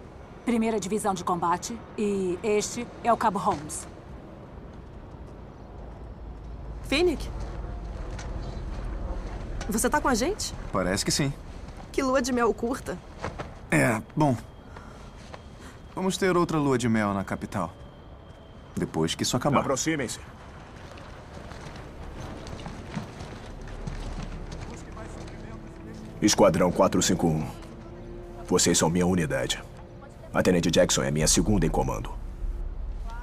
[0.45, 3.89] primeira divisão de combate, e este é o Cabo Holmes.
[6.85, 7.29] Finnick?
[9.69, 10.55] Você tá com a gente?
[10.73, 11.33] Parece que sim.
[11.95, 12.99] Que lua de mel curta.
[13.71, 14.37] É, bom.
[15.95, 17.73] Vamos ter outra lua de mel na capital.
[18.77, 19.61] Depois que isso acabar.
[19.61, 20.19] Aproximem-se.
[26.21, 27.47] Esquadrão 451.
[28.49, 29.63] Vocês são minha unidade.
[30.33, 32.13] A Tenente Jackson é minha segunda em comando.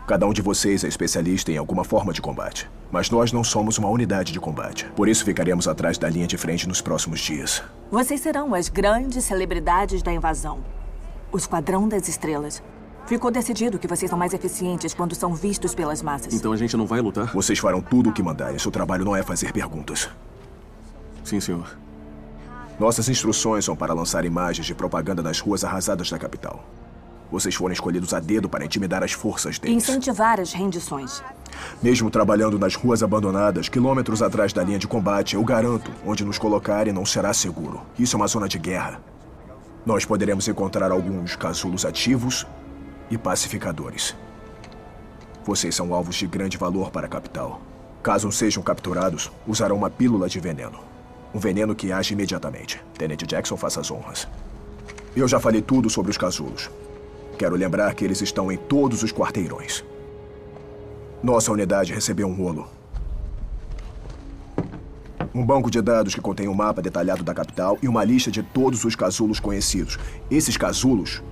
[0.07, 2.69] Cada um de vocês é especialista em alguma forma de combate.
[2.89, 4.85] Mas nós não somos uma unidade de combate.
[4.95, 7.61] Por isso ficaremos atrás da linha de frente nos próximos dias.
[7.91, 10.63] Vocês serão as grandes celebridades da invasão.
[11.29, 12.63] O Esquadrão das Estrelas.
[13.05, 16.33] Ficou decidido que vocês são mais eficientes quando são vistos pelas massas.
[16.33, 17.33] Então a gente não vai lutar?
[17.33, 18.57] Vocês farão tudo o que mandarem.
[18.57, 20.09] Seu trabalho não é fazer perguntas.
[21.21, 21.77] Sim, senhor.
[22.79, 26.63] Nossas instruções são para lançar imagens de propaganda nas ruas arrasadas da capital.
[27.31, 29.77] Vocês foram escolhidos a dedo para intimidar as forças E deles.
[29.89, 31.23] incentivar as rendições.
[31.81, 36.37] Mesmo trabalhando nas ruas abandonadas, quilômetros atrás da linha de combate, eu garanto, onde nos
[36.37, 37.81] colocarem não será seguro.
[37.97, 38.99] Isso é uma zona de guerra.
[39.85, 42.45] Nós poderemos encontrar alguns casulos ativos
[43.09, 44.15] e pacificadores.
[45.43, 47.61] Vocês são alvos de grande valor para a capital.
[48.03, 50.79] Caso sejam capturados, usarão uma pílula de veneno.
[51.33, 52.83] Um veneno que age imediatamente.
[52.97, 54.27] Tenente Jackson, faça as honras.
[55.15, 56.69] Eu já falei tudo sobre os casulos.
[57.41, 59.83] Quero lembrar que eles estão em todos os quarteirões.
[61.23, 62.67] Nossa unidade recebeu um rolo.
[65.33, 68.43] Um banco de dados que contém um mapa detalhado da capital e uma lista de
[68.43, 69.97] todos os casulos conhecidos.
[70.29, 71.23] Esses casulos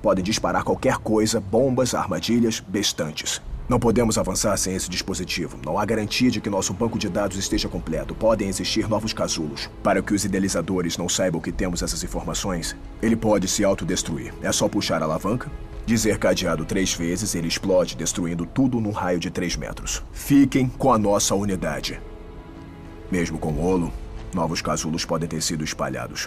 [0.00, 3.42] podem disparar qualquer coisa, bombas, armadilhas, bestantes.
[3.68, 5.58] Não podemos avançar sem esse dispositivo.
[5.62, 8.14] Não há garantia de que nosso banco de dados esteja completo.
[8.14, 9.68] Podem existir novos casulos.
[9.82, 14.32] Para que os idealizadores não saibam que temos essas informações, ele pode se autodestruir.
[14.40, 15.50] É só puxar a alavanca,
[15.84, 20.02] dizer cadeado três vezes, ele explode, destruindo tudo num raio de três metros.
[20.12, 22.00] Fiquem com a nossa unidade.
[23.10, 23.92] Mesmo com o rolo,
[24.32, 26.26] novos casulos podem ter sido espalhados.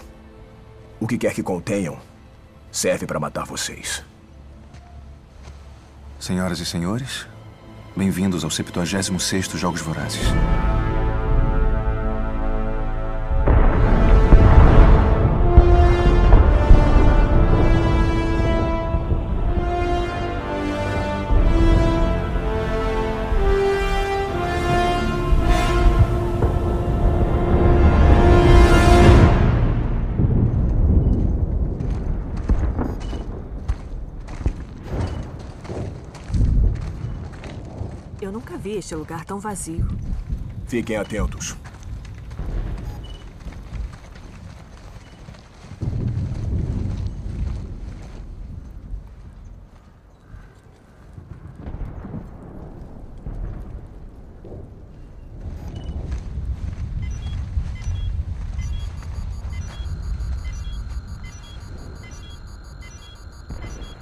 [1.00, 1.98] O que quer que contenham
[2.72, 4.04] serve para matar vocês.
[6.20, 7.26] Senhoras e senhores,
[7.96, 10.22] bem-vindos ao 76º Jogos Vorazes.
[38.92, 39.88] Este lugar tão vazio.
[40.68, 41.56] Fiquem atentos.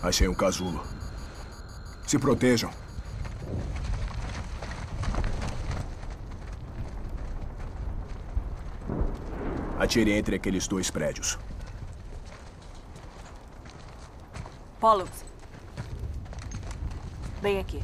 [0.01, 0.81] Achei um casulo.
[2.07, 2.88] Se protejam.
[9.79, 11.39] Atire entre aqueles dois prédios.
[14.77, 15.23] Pollux.
[17.41, 17.81] Vem aqui.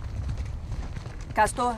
[1.33, 1.77] Castor.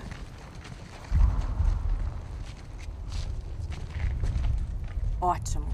[5.22, 5.68] Ótimo.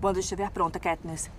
[0.00, 1.30] Quando estiver pronta, Katniss.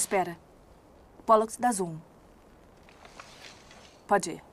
[0.00, 0.38] Espera.
[1.26, 2.00] Pollux dá zoom.
[4.08, 4.49] Pode ir.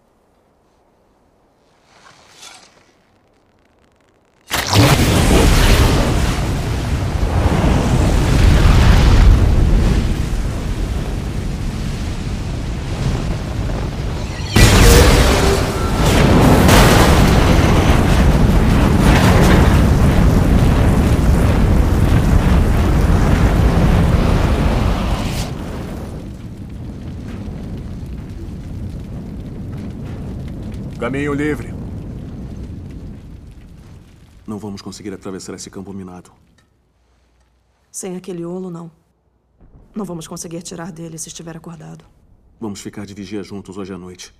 [31.18, 31.74] Caminho livre.
[34.45, 36.32] Não vamos conseguir atravessar esse campo minado.
[37.91, 38.91] Sem aquele olo, não.
[39.95, 42.05] Não vamos conseguir tirar dele se estiver acordado.
[42.61, 44.32] Vamos ficar de vigia juntos hoje à noite.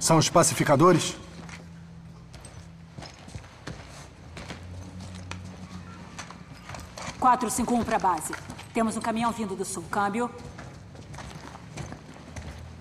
[0.00, 1.16] São os pacificadores?
[7.20, 8.32] Quatro, cinco, um para base.
[8.72, 9.84] Temos um caminhão vindo do sul.
[9.90, 10.30] Câmbio.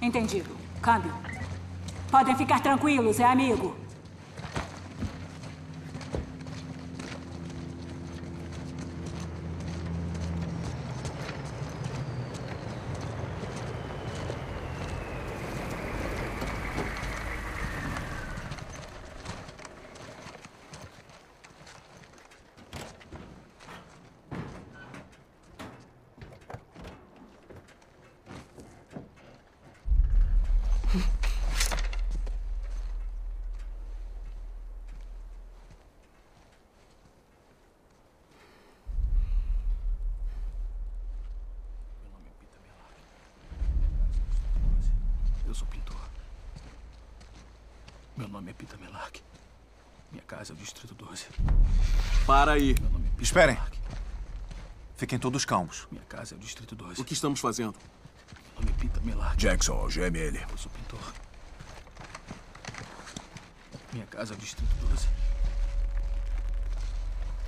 [0.02, 0.56] Entendido.
[0.82, 1.14] Câmbio.
[2.12, 3.76] Podem ficar tranquilos, é amigo.
[45.50, 45.98] Eu sou pintor.
[48.16, 49.20] Meu nome é Pita Melark.
[50.12, 51.26] Minha casa é o Distrito 12.
[52.40, 52.74] Para aí.
[53.20, 53.58] Esperem.
[54.96, 55.90] Fiquem todos calmos.
[55.92, 57.02] Minha casa é o Distrito 12.
[57.02, 57.76] O que estamos fazendo?
[58.54, 59.36] Meu nome é Pita Melark.
[59.36, 60.42] Jackson, ele.
[60.50, 61.14] Eu sou pintor.
[63.92, 65.08] Minha casa é o Distrito 12.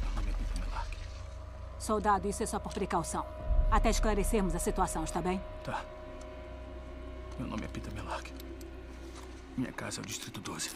[0.03, 0.97] Meu nome é Pita Melark.
[1.79, 3.25] Soldado, isso é só por precaução.
[3.71, 5.41] Até esclarecermos a situação, está bem?
[5.63, 5.85] Tá.
[7.39, 8.29] Meu nome é Pita Melark.
[9.55, 10.69] Minha casa é o Distrito 12.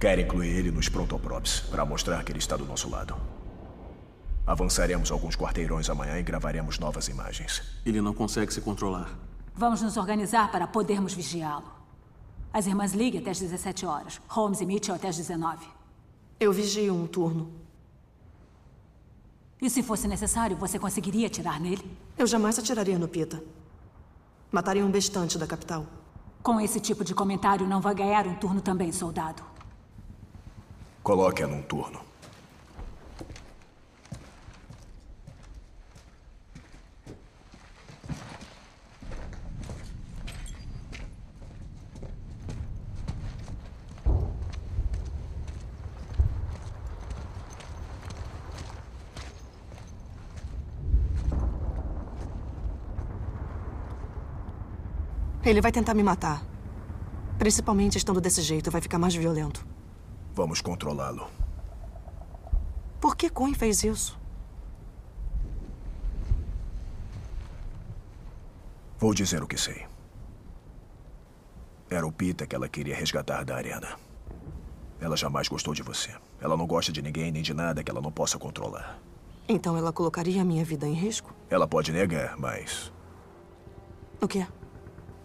[0.00, 3.14] Quero incluir ele nos prontoprops para mostrar que ele está do nosso lado.
[4.46, 7.62] Avançaremos alguns quarteirões amanhã e gravaremos novas imagens.
[7.84, 9.10] Ele não consegue se controlar.
[9.54, 11.70] Vamos nos organizar para podermos vigiá-lo.
[12.50, 14.22] As irmãs League até as 17 horas.
[14.26, 15.66] Holmes e Mitchell até as 19.
[16.40, 17.52] Eu vigio um turno.
[19.60, 21.84] E se fosse necessário, você conseguiria atirar nele?
[22.16, 23.44] Eu jamais atiraria no Pita.
[24.50, 25.84] Mataria um bestante da capital.
[26.42, 29.49] Com esse tipo de comentário, não vai ganhar um turno também, soldado.
[31.02, 32.00] Coloque-a num turno.
[55.42, 56.44] Ele vai tentar me matar.
[57.36, 59.66] Principalmente estando desse jeito, vai ficar mais violento.
[60.34, 61.28] Vamos controlá-lo.
[63.00, 64.18] Por que Coin fez isso?
[68.98, 69.86] Vou dizer o que sei.
[71.88, 73.98] Era o Pita que ela queria resgatar da arena.
[75.00, 76.10] Ela jamais gostou de você.
[76.40, 78.98] Ela não gosta de ninguém nem de nada que ela não possa controlar.
[79.48, 81.34] Então ela colocaria a minha vida em risco?
[81.48, 82.92] Ela pode negar, mas.
[84.20, 84.46] O quê?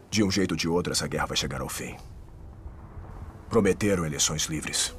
[0.10, 1.98] De um jeito ou de outro, essa guerra vai chegar ao fim.
[3.50, 4.95] Prometeram eleições livres.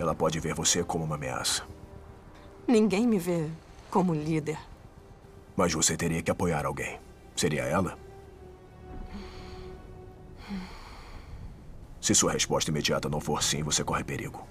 [0.00, 1.62] Ela pode ver você como uma ameaça.
[2.66, 3.50] Ninguém me vê
[3.90, 4.58] como líder.
[5.54, 6.98] Mas você teria que apoiar alguém.
[7.36, 7.98] Seria ela?
[12.00, 14.48] Se sua resposta imediata não for sim, você corre perigo.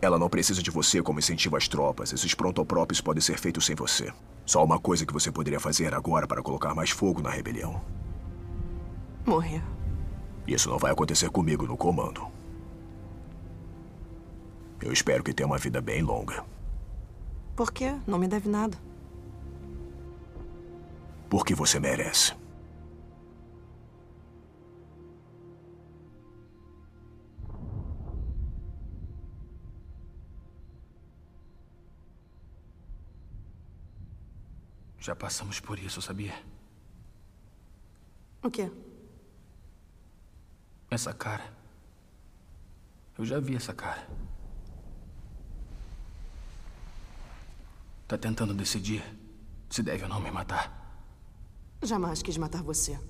[0.00, 2.10] Ela não precisa de você como incentivo às tropas.
[2.10, 4.10] Esses prontopróprios podem ser feitos sem você.
[4.46, 7.82] Só uma coisa que você poderia fazer agora para colocar mais fogo na rebelião.
[9.26, 9.62] Morrer.
[10.48, 12.26] Isso não vai acontecer comigo no comando.
[14.82, 16.44] Eu espero que tenha uma vida bem longa.
[17.54, 17.96] Por quê?
[18.04, 18.76] Não me deve nada.
[21.30, 22.34] Porque você merece.
[34.98, 36.34] Já passamos por isso, sabia?
[38.42, 38.70] O quê?
[40.90, 41.52] Essa cara.
[43.16, 44.06] Eu já vi essa cara.
[48.12, 49.02] Tá tentando decidir
[49.70, 50.70] se deve ou não me matar.
[51.82, 53.00] Jamais quis matar você.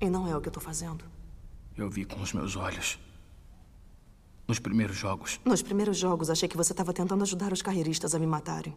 [0.00, 1.04] E não é o que eu tô fazendo.
[1.76, 2.96] Eu vi com os meus olhos.
[4.46, 5.40] Nos primeiros jogos.
[5.44, 8.76] Nos primeiros jogos, achei que você estava tentando ajudar os carreiristas a me matarem.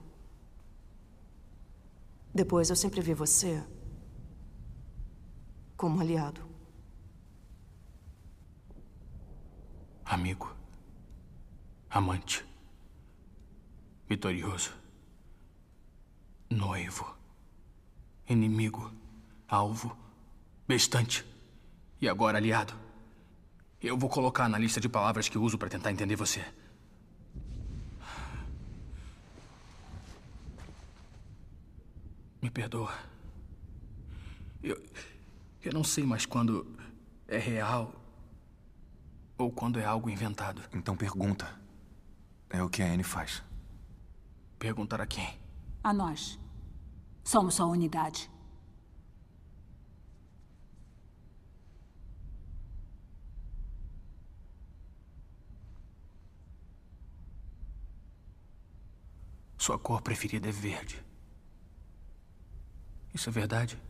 [2.33, 3.63] Depois, eu sempre vi você
[5.77, 6.41] como aliado.
[10.03, 10.51] Amigo.
[11.91, 12.43] Amante.
[14.07, 14.71] Vitorioso.
[16.49, 17.15] Noivo.
[18.29, 18.91] Inimigo.
[19.47, 19.97] Alvo.
[20.67, 21.25] Bestante.
[21.99, 22.73] E agora aliado.
[23.81, 26.45] Eu vou colocar na lista de palavras que uso para tentar entender você.
[32.41, 32.93] Me perdoa.
[34.61, 34.81] Eu.
[35.63, 36.77] Eu não sei mais quando
[37.27, 37.91] é real
[39.35, 40.61] ou quando é algo inventado.
[40.73, 41.59] Então pergunta.
[42.51, 43.43] É o que a Anne faz.
[44.57, 45.39] Perguntar a quem?
[45.83, 46.39] A nós.
[47.23, 48.29] Somos só unidade.
[59.57, 61.03] Sua cor preferida é verde.
[63.11, 63.81] Isso é verdade?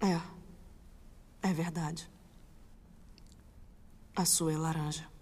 [0.00, 0.20] É.
[1.42, 2.08] É verdade.
[4.14, 5.15] A sua é laranja.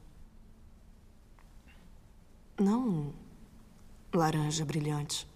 [2.58, 3.12] Não
[4.12, 5.28] laranja brilhante.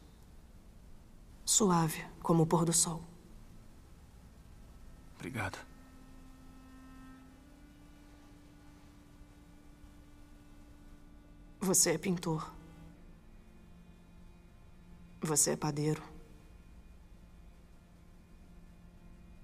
[1.44, 3.02] Suave, como o pôr do sol.
[5.16, 5.58] Obrigado.
[11.60, 12.52] Você é pintor.
[15.20, 16.02] Você é padeiro.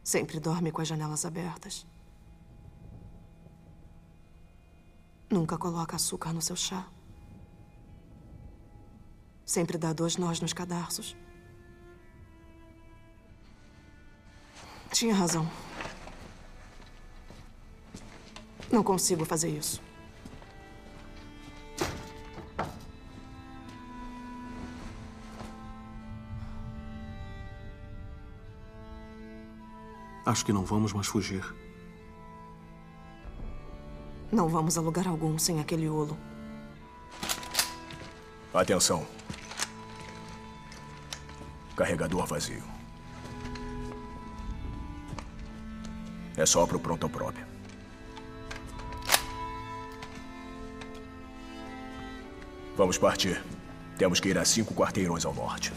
[0.04, 1.84] Sempre dorme com as janelas abertas.
[5.28, 6.88] Nunca coloca açúcar no seu chá.
[9.44, 11.16] Sempre dá dois nós nos cadarços.
[14.90, 15.48] Tinha razão.
[18.70, 19.82] Não consigo fazer isso.
[30.24, 31.44] Acho que não vamos mais fugir.
[34.32, 36.16] Não vamos a lugar algum sem aquele olo.
[38.54, 39.04] Atenção.
[41.74, 42.62] Carregador vazio.
[46.36, 47.44] É só pro pronto próprio.
[52.76, 53.42] Vamos partir.
[53.98, 55.72] Temos que ir a cinco quarteirões ao norte.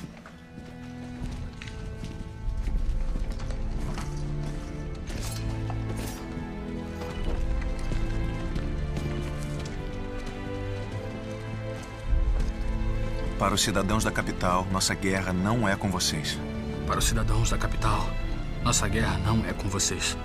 [13.48, 16.38] Para os cidadãos da capital, nossa guerra não é com vocês.
[16.86, 18.10] Para os cidadãos da capital,
[18.62, 20.18] nossa guerra não é com vocês.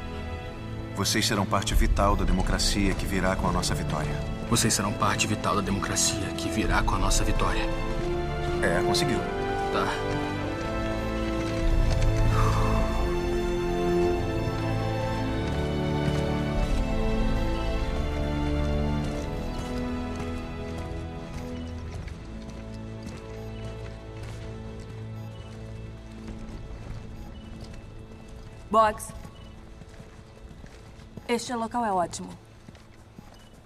[0.97, 4.11] Vocês serão parte vital da democracia que virá com a nossa vitória.
[4.51, 7.62] Vocês serão parte vital da democracia que virá com a nossa vitória.
[8.61, 9.20] É, conseguiu.
[9.73, 9.87] Tá.
[28.73, 29.12] Box.
[31.29, 32.31] Este local é ótimo.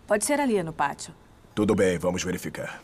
[0.05, 1.15] Pode ser ali no pátio.
[1.55, 2.83] Tudo bem, vamos verificar.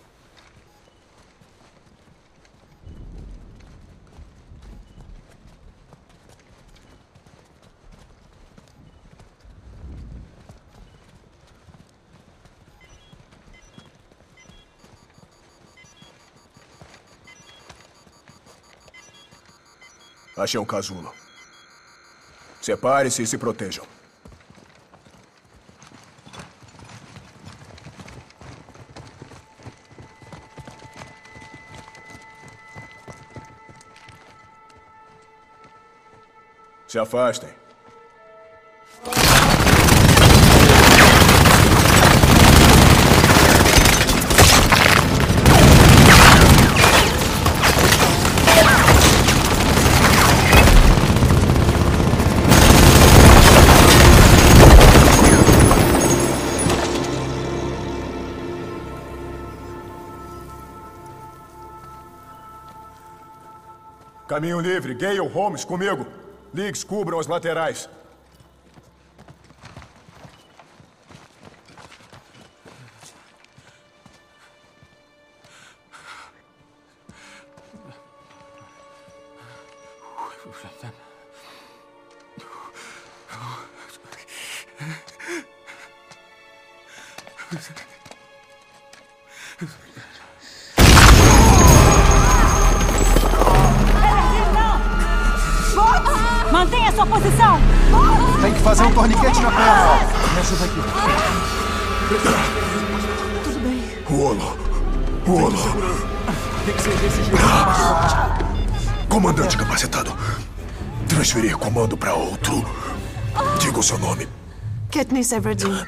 [20.36, 21.12] Achei um casulo.
[22.62, 23.84] Separe-se e se protejam.
[36.86, 37.61] Se afastem.
[64.32, 64.94] Caminho livre.
[64.94, 66.06] Gale, Holmes, comigo.
[66.54, 67.86] Liggs, cubram as laterais.
[115.22, 115.86] Katniss Everdeen.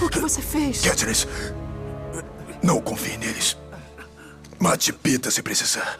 [0.00, 0.82] O que você fez?
[0.82, 1.26] Katniss.
[2.62, 3.56] Não confie neles.
[4.58, 5.98] Mate Pita se precisar.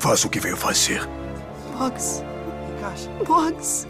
[0.00, 1.06] Faça o que veio fazer.
[1.76, 2.22] Boggs.
[3.26, 3.86] Boggs.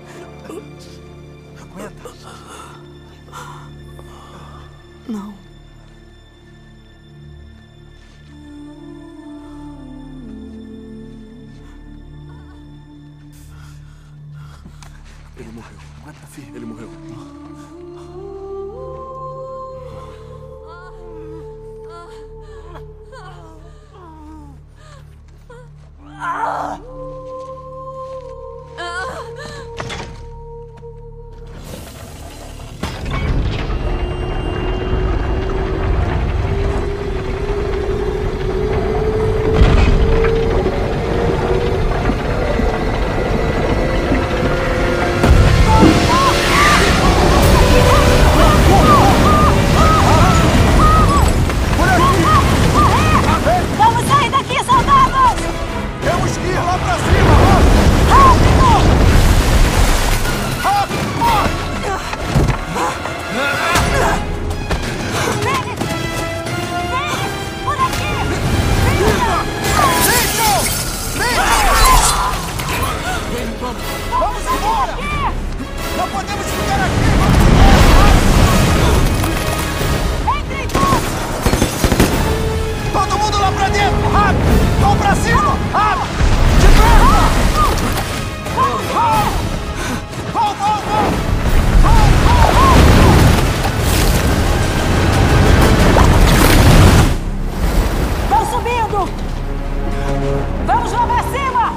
[100.66, 101.72] Vamos lá pra cima!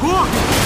[0.00, 0.64] Corre!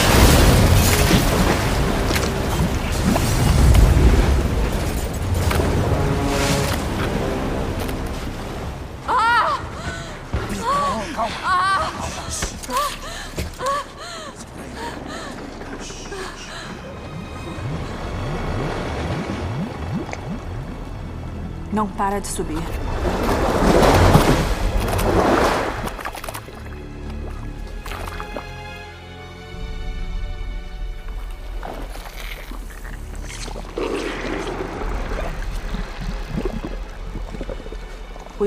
[21.73, 22.88] Não para de subir.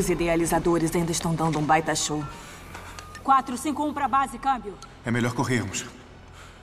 [0.02, 2.26] Os idealizadores ainda estão dando um baita show.
[3.24, 4.76] 451 para base, câmbio.
[5.06, 5.86] É melhor corrermos.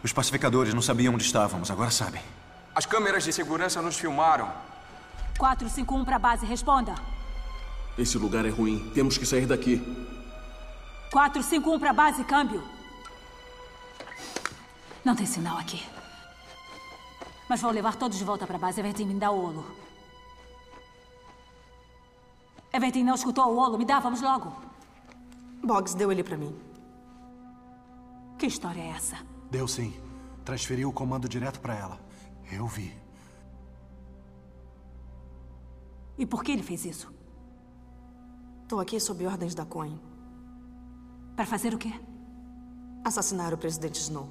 [0.03, 2.21] Os pacificadores não sabiam onde estávamos, agora sabem.
[2.75, 4.51] As câmeras de segurança nos filmaram.
[5.39, 6.97] 451 para base, responda.
[7.97, 8.91] Esse lugar é ruim.
[8.93, 9.77] Temos que sair daqui.
[11.13, 12.61] 451 para base, câmbio.
[15.05, 15.81] Não tem sinal aqui.
[17.49, 18.81] Mas vou levar todos de volta para base.
[18.81, 19.88] Everton, me dá o olo.
[22.73, 23.79] Everton não escutou o olo.
[23.79, 24.53] Me dá, vamos logo.
[25.63, 26.55] Boggs deu ele para mim.
[28.39, 29.17] Que história é essa?
[29.51, 29.95] Deu sim.
[30.45, 32.01] Transferiu o comando direto para ela.
[32.53, 32.97] Eu vi.
[36.17, 37.13] E por que ele fez isso?
[38.67, 39.99] Tô aqui sob ordens da Coin.
[41.35, 41.93] Para fazer o quê?
[43.05, 44.29] Assassinar o presidente Snow.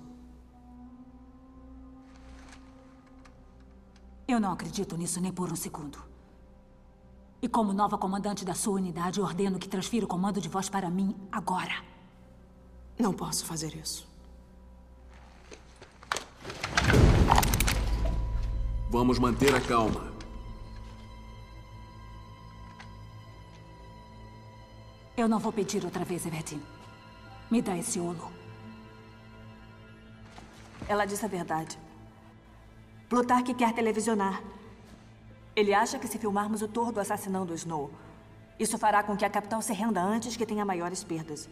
[4.28, 5.98] Eu não acredito nisso nem por um segundo.
[7.42, 10.90] E como nova comandante da sua unidade, ordeno que transfira o comando de voz para
[10.90, 11.84] mim agora.
[12.98, 14.08] Não posso fazer isso.
[18.90, 20.12] Vamos manter a calma.
[25.16, 26.60] Eu não vou pedir outra vez, Everton.
[27.52, 28.32] Me dá esse olo.
[30.88, 31.78] Ela disse a verdade.
[33.10, 34.42] Plutarque quer televisionar.
[35.58, 37.90] Ele acha que se filmarmos o tordo assassinando o Snow,
[38.60, 41.50] isso fará com que a capital se renda antes que tenha maiores perdas.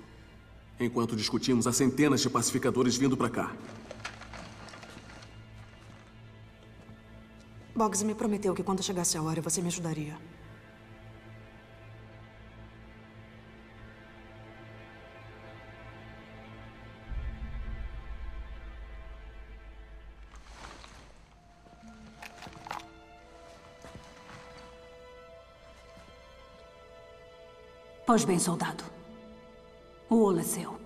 [0.80, 3.52] Enquanto discutimos, há centenas de pacificadores vindo para cá.
[7.76, 10.16] Boggs me prometeu que quando chegasse a hora você me ajudaria.
[28.06, 28.84] Pois bem, soldado.
[30.08, 30.80] O olo é seu.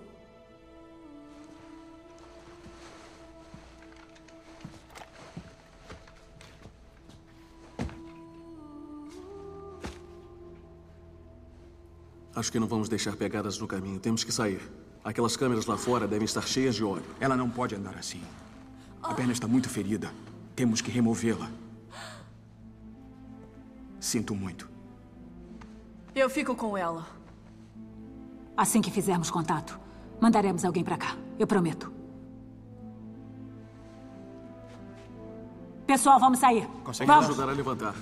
[12.34, 14.00] Acho que não vamos deixar pegadas no caminho.
[14.00, 14.62] Temos que sair.
[15.04, 17.04] Aquelas câmeras lá fora devem estar cheias de óleo.
[17.20, 18.22] Ela não pode andar assim.
[19.02, 20.10] A perna está muito ferida.
[20.56, 21.50] Temos que removê-la.
[24.00, 24.69] Sinto muito.
[26.14, 27.06] Eu fico com ela.
[28.56, 29.78] Assim que fizermos contato,
[30.20, 31.16] mandaremos alguém para cá.
[31.38, 31.92] Eu prometo.
[35.86, 36.68] Pessoal, vamos sair.
[36.84, 37.28] Consegue vamos.
[37.28, 37.94] nos ajudar a levantar.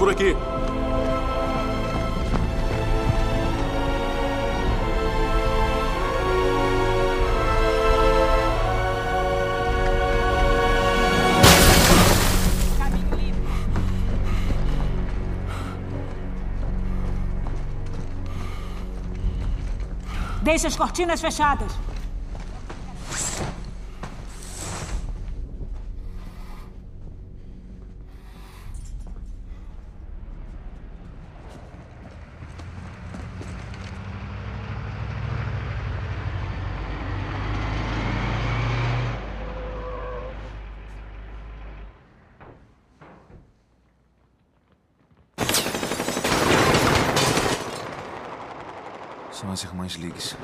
[0.00, 0.34] Por aqui.
[20.42, 21.89] Deixe as cortinas fechadas.
[49.98, 50.36] Mas.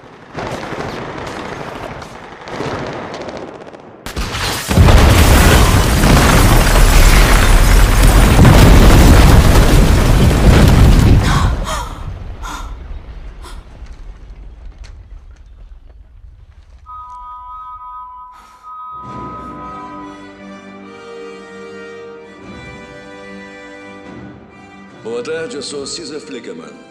[25.04, 26.85] Boa tarde, eu sou Cisa Flickerman.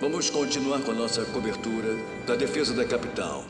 [0.00, 1.94] Vamos continuar com a nossa cobertura
[2.26, 3.44] da defesa da capital.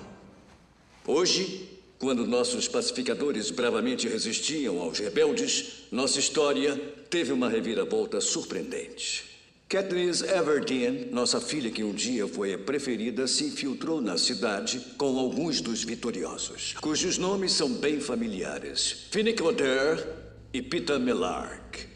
[1.06, 6.74] Hoje, quando nossos pacificadores bravamente resistiam aos rebeldes, nossa história
[7.08, 9.30] teve uma reviravolta surpreendente.
[9.68, 15.20] Katniss Everdeen, nossa filha que um dia foi a preferida, se infiltrou na cidade com
[15.20, 19.06] alguns dos vitoriosos, cujos nomes são bem familiares.
[19.12, 20.04] Finnick Odair
[20.52, 21.86] e Pita Melark.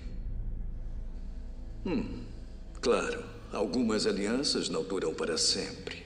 [1.84, 2.20] Hum,
[2.80, 6.02] claro, algumas alianças não duram para sempre.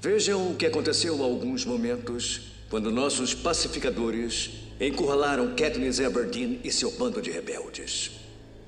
[0.00, 4.50] Vejam o que aconteceu há alguns momentos quando nossos pacificadores
[4.80, 8.10] encurralaram Katniss Everdeen e seu bando de rebeldes.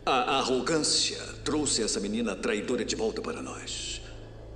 [0.06, 4.02] A arrogância trouxe essa menina traidora de volta para nós.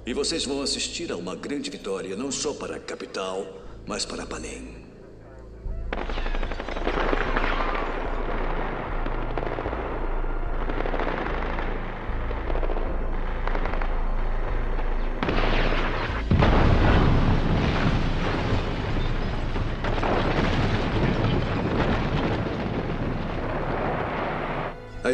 [0.07, 3.47] E vocês vão assistir a uma grande vitória, não só para a capital,
[3.87, 4.77] mas para Panem.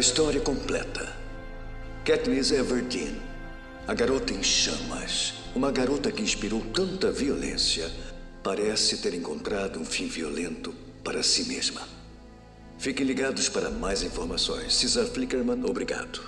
[0.05, 1.17] História completa.
[2.05, 3.19] Katniss Everdeen,
[3.87, 7.91] a garota em chamas, uma garota que inspirou tanta violência,
[8.43, 11.81] parece ter encontrado um fim violento para si mesma.
[12.77, 14.79] Fiquem ligados para mais informações.
[14.79, 16.21] Caesar Flickerman, obrigado.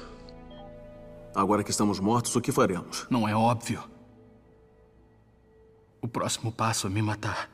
[1.36, 3.06] Agora que estamos mortos, o que faremos?
[3.12, 3.84] Não é óbvio.
[6.02, 7.48] O próximo passo é me matar.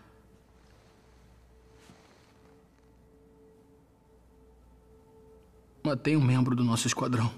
[5.84, 7.30] Matei um membro do nosso esquadrão.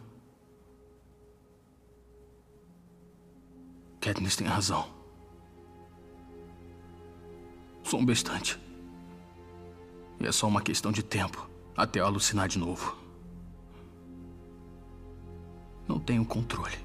[3.99, 4.87] Katniss tem razão.
[7.83, 8.59] Sou um bestante.
[10.19, 12.95] E é só uma questão de tempo até eu alucinar de novo.
[15.87, 16.77] Não tenho controle.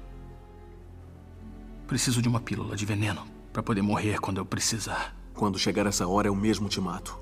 [1.85, 5.15] Preciso de uma pílula de veneno para poder morrer quando eu precisar.
[5.35, 7.19] Quando chegar essa hora, eu mesmo te mato.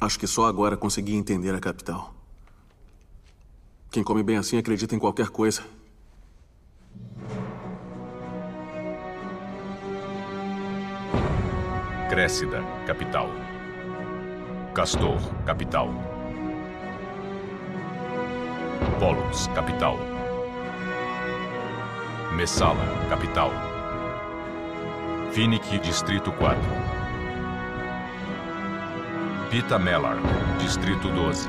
[0.00, 2.14] Acho que só agora consegui entender a capital.
[3.90, 5.62] Quem come bem assim acredita em qualquer coisa.
[12.10, 13.30] Crécida, capital.
[14.74, 15.88] Castor, capital.
[19.00, 19.98] Pollux, capital.
[22.34, 23.50] Messala, capital.
[25.32, 26.95] Finnick, Distrito 4.
[29.56, 30.18] Pita Mellar,
[30.58, 31.48] Distrito 12.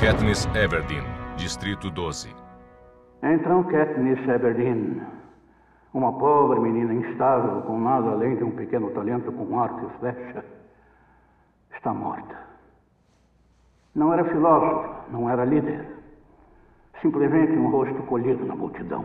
[0.00, 1.02] Katniss Everdeen,
[1.36, 2.32] Distrito 12.
[3.20, 5.02] Então, Katniss Everdeen,
[5.92, 10.44] uma pobre menina instável com nada além de um pequeno talento com arco e flecha,
[11.74, 12.38] está morta.
[13.92, 15.84] Não era filósofa, não era líder.
[17.02, 19.04] Simplesmente um rosto colhido na multidão.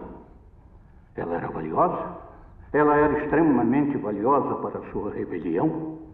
[1.15, 2.17] Ela era valiosa.
[2.71, 6.04] Ela era extremamente valiosa para a sua rebelião,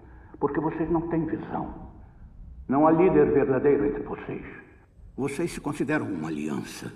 [0.42, 1.92] porque vocês não têm visão.
[2.68, 4.44] Não há líder verdadeiro entre vocês.
[5.16, 6.92] Vocês se consideram uma aliança.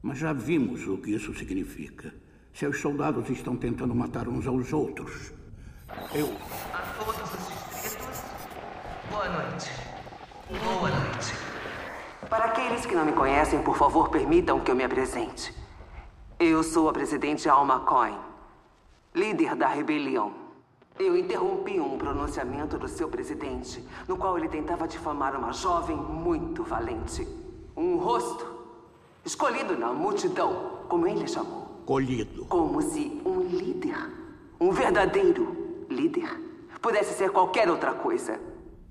[0.00, 2.14] Mas já vimos o que isso significa.
[2.54, 5.34] Seus soldados estão tentando matar uns aos outros.
[6.14, 6.28] Eu.
[6.72, 8.22] A todos os distritos,
[9.10, 9.70] boa noite.
[10.48, 11.34] Boa noite.
[12.30, 15.52] Para aqueles que não me conhecem, por favor, permitam que eu me apresente.
[16.38, 18.16] Eu sou a presidente Alma Coin,
[19.12, 20.41] líder da rebelião.
[20.98, 26.62] Eu interrompi um pronunciamento do seu presidente, no qual ele tentava difamar uma jovem muito
[26.62, 27.26] valente.
[27.76, 28.46] Um rosto
[29.24, 31.62] escolhido na multidão, como ele chamou.
[31.86, 32.44] Colhido.
[32.46, 33.96] Como se um líder,
[34.60, 36.28] um verdadeiro líder,
[36.80, 38.38] pudesse ser qualquer outra coisa.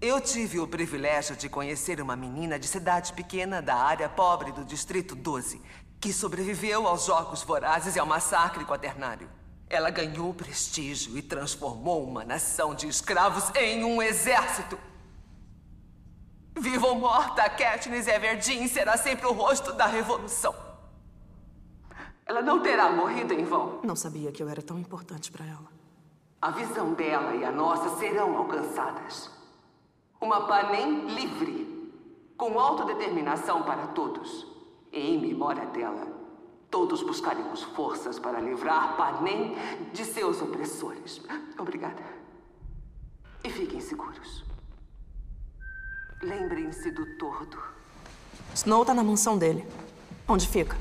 [0.02, 4.66] Eu tive o privilégio de conhecer uma menina de cidade pequena da área pobre do
[4.66, 5.62] Distrito 12,
[6.00, 9.30] que sobreviveu aos Jogos Vorazes e ao massacre quaternário.
[9.72, 14.78] Ela ganhou prestígio e transformou uma nação de escravos em um exército.
[16.60, 20.54] Viva ou morta, Katniss Everdeen será sempre o rosto da revolução.
[22.26, 23.80] Ela não terá morrido em vão.
[23.82, 25.72] Não sabia que eu era tão importante para ela.
[26.42, 29.32] A visão dela e a nossa serão alcançadas.
[30.20, 31.90] Uma Panem livre,
[32.36, 34.46] com autodeterminação para todos.
[34.92, 36.11] E em memória dela,
[36.72, 39.56] todos buscaremos forças para livrar Panem
[39.92, 41.22] de seus opressores.
[41.60, 42.02] Obrigada.
[43.44, 44.46] E fiquem seguros.
[46.24, 47.58] Lembrem-se do tordo.
[48.56, 49.68] Snow tá na mansão dele.
[50.28, 50.78] Onde fica?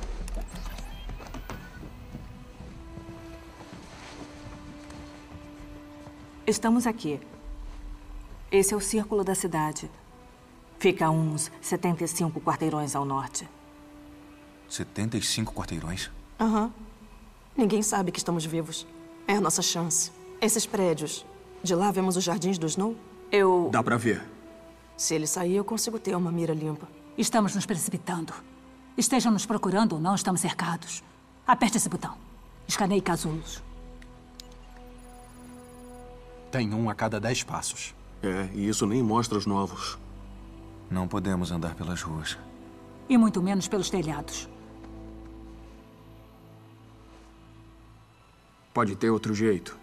[6.47, 7.20] Estamos aqui.
[8.51, 9.91] Esse é o círculo da cidade.
[10.78, 13.49] Fica a uns 75 quarteirões ao norte.
[14.70, 16.10] 75 quarteirões?
[16.38, 16.72] Aham.
[17.56, 18.86] Ninguém sabe que estamos vivos.
[19.26, 20.10] É a nossa chance.
[20.40, 21.26] Esses prédios.
[21.62, 22.96] De lá vemos os jardins do Snow?
[23.30, 23.68] Eu.
[23.70, 24.22] Dá pra ver.
[24.96, 26.88] Se ele sair, eu consigo ter uma mira limpa.
[27.18, 28.32] Estamos nos precipitando.
[28.96, 31.02] Estejam nos procurando ou não, estamos cercados.
[31.46, 32.16] Aperte esse botão.
[32.66, 33.62] Escaneie casulos.
[36.50, 37.94] Tem um a cada dez passos.
[38.22, 39.98] É, e isso nem mostra os novos.
[40.90, 42.38] Não podemos andar pelas ruas.
[43.08, 44.48] E muito menos pelos telhados.
[48.72, 49.76] Pode ter outro jeito.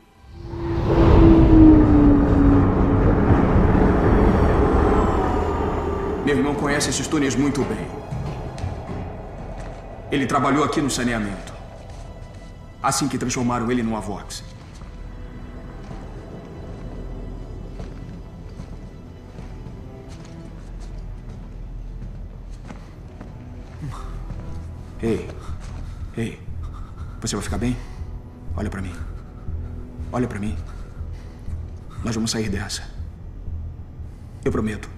[6.25, 7.85] Meu irmão conhece esses túneis muito bem.
[10.09, 11.53] Ele trabalhou aqui no saneamento.
[12.81, 14.43] Assim que transformaram ele num Avox.
[25.01, 25.29] Ei.
[26.15, 26.39] Ei.
[27.21, 27.75] Você vai ficar bem?
[28.57, 28.93] Olha pra mim.
[30.11, 30.57] Olha pra mim.
[32.03, 32.81] Nós vamos sair dessa.
[34.43, 34.89] Eu prometo.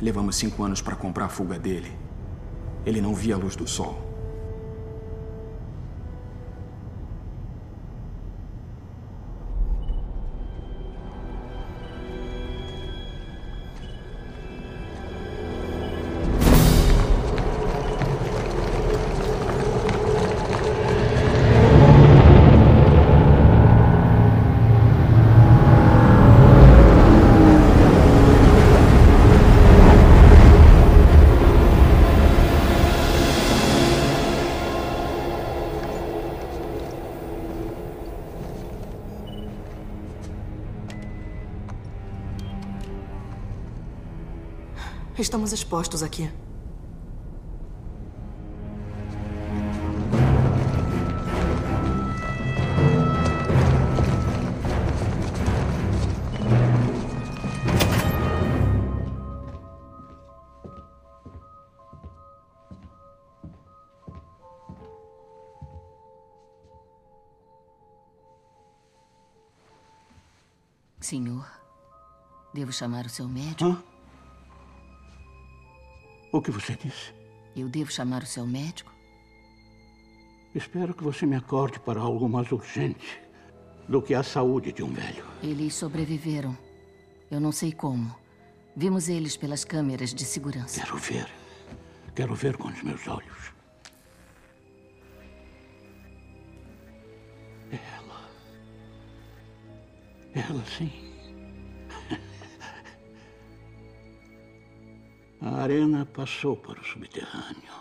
[0.00, 1.92] Levamos cinco anos para comprar a fuga dele.
[2.86, 4.07] Ele não via a luz do sol.
[45.18, 46.30] Estamos expostos aqui.
[71.00, 71.44] Senhor,
[72.54, 73.97] devo chamar o seu médico?
[76.30, 77.12] O que você disse?
[77.56, 78.92] Eu devo chamar o seu médico?
[80.54, 83.20] Espero que você me acorde para algo mais urgente
[83.88, 85.24] do que a saúde de um velho.
[85.42, 86.56] Eles sobreviveram.
[87.30, 88.14] Eu não sei como.
[88.76, 90.80] Vimos eles pelas câmeras de segurança.
[90.80, 91.28] Quero ver.
[92.14, 93.52] Quero ver com os meus olhos.
[97.70, 98.30] Ela.
[100.34, 101.07] Ela sim.
[105.40, 107.78] A arena passou para o subterrâneo.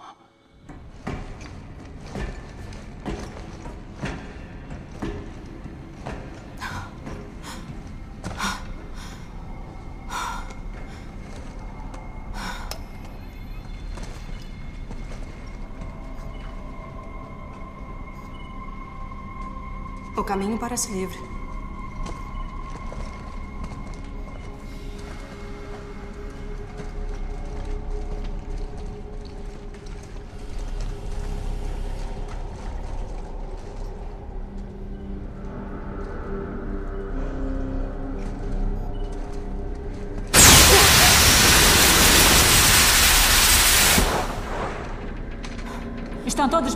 [20.15, 21.36] O caminho parece livre.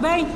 [0.02, 0.31] Bem?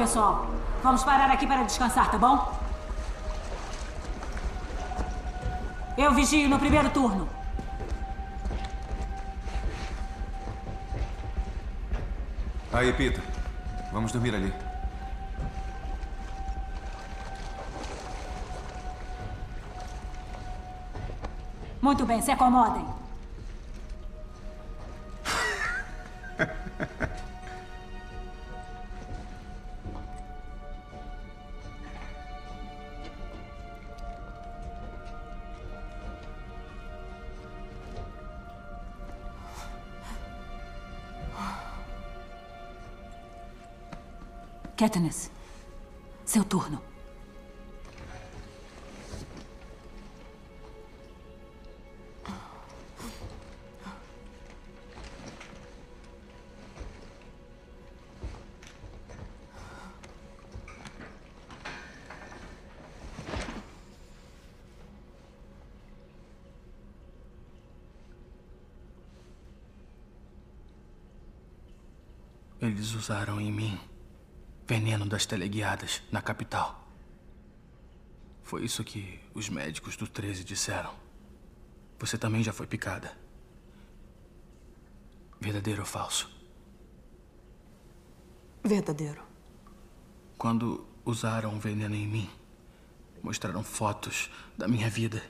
[0.00, 0.46] Pessoal.
[0.82, 2.58] Vamos parar aqui para descansar, tá bom?
[5.98, 7.28] Eu vigio no primeiro turno.
[12.72, 13.20] Aí, Pita.
[13.92, 14.54] Vamos dormir ali.
[21.82, 22.99] Muito bem, se acomodem.
[44.80, 45.30] Katniss,
[46.24, 46.80] seu turno.
[72.62, 73.89] Eles usaram em mim
[74.70, 76.88] veneno das teleguiadas na capital.
[78.44, 80.94] Foi isso que os médicos do 13 disseram.
[81.98, 83.18] Você também já foi picada.
[85.40, 86.30] Verdadeiro ou falso?
[88.62, 89.24] Verdadeiro.
[90.38, 92.30] Quando usaram veneno em mim,
[93.20, 95.20] mostraram fotos da minha vida.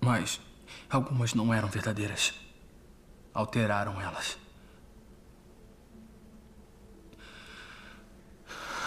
[0.00, 0.40] Mas
[0.88, 2.32] algumas não eram verdadeiras.
[3.34, 4.41] Alteraram elas.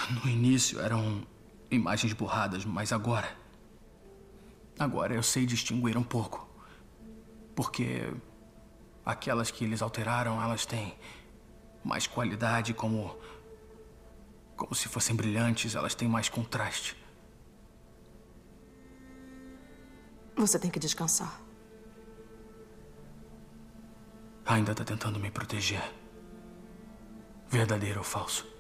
[0.10, 1.26] No início eram
[1.72, 3.36] imagens borradas, mas agora.
[4.77, 6.48] Agora eu sei distinguir um pouco.
[7.56, 8.11] Porque
[9.06, 10.95] aquelas que eles alteraram, elas têm
[11.84, 13.18] mais qualidade, como.
[14.56, 16.95] como se fossem brilhantes, elas têm mais contraste.
[20.36, 21.40] Você tem que descansar.
[24.45, 25.82] Ainda está tentando me proteger.
[27.48, 28.55] Verdadeiro ou falso?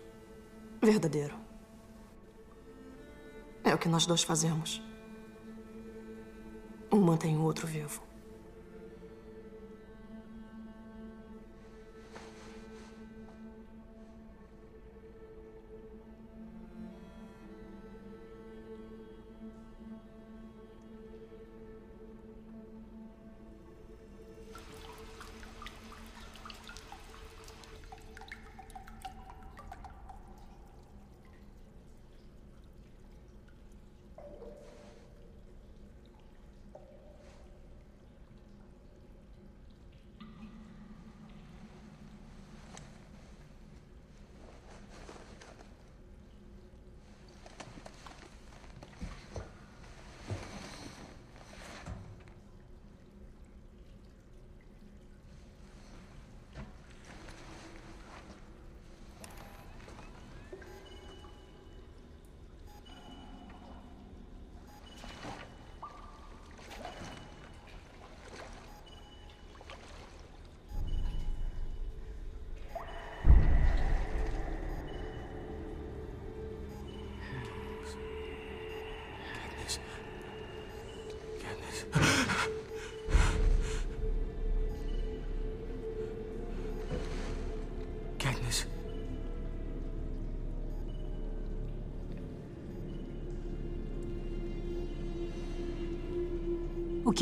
[0.85, 1.35] Verdadeiro.
[3.63, 4.83] É o que nós dois fazemos.
[6.91, 8.04] Um mantém o outro vivo.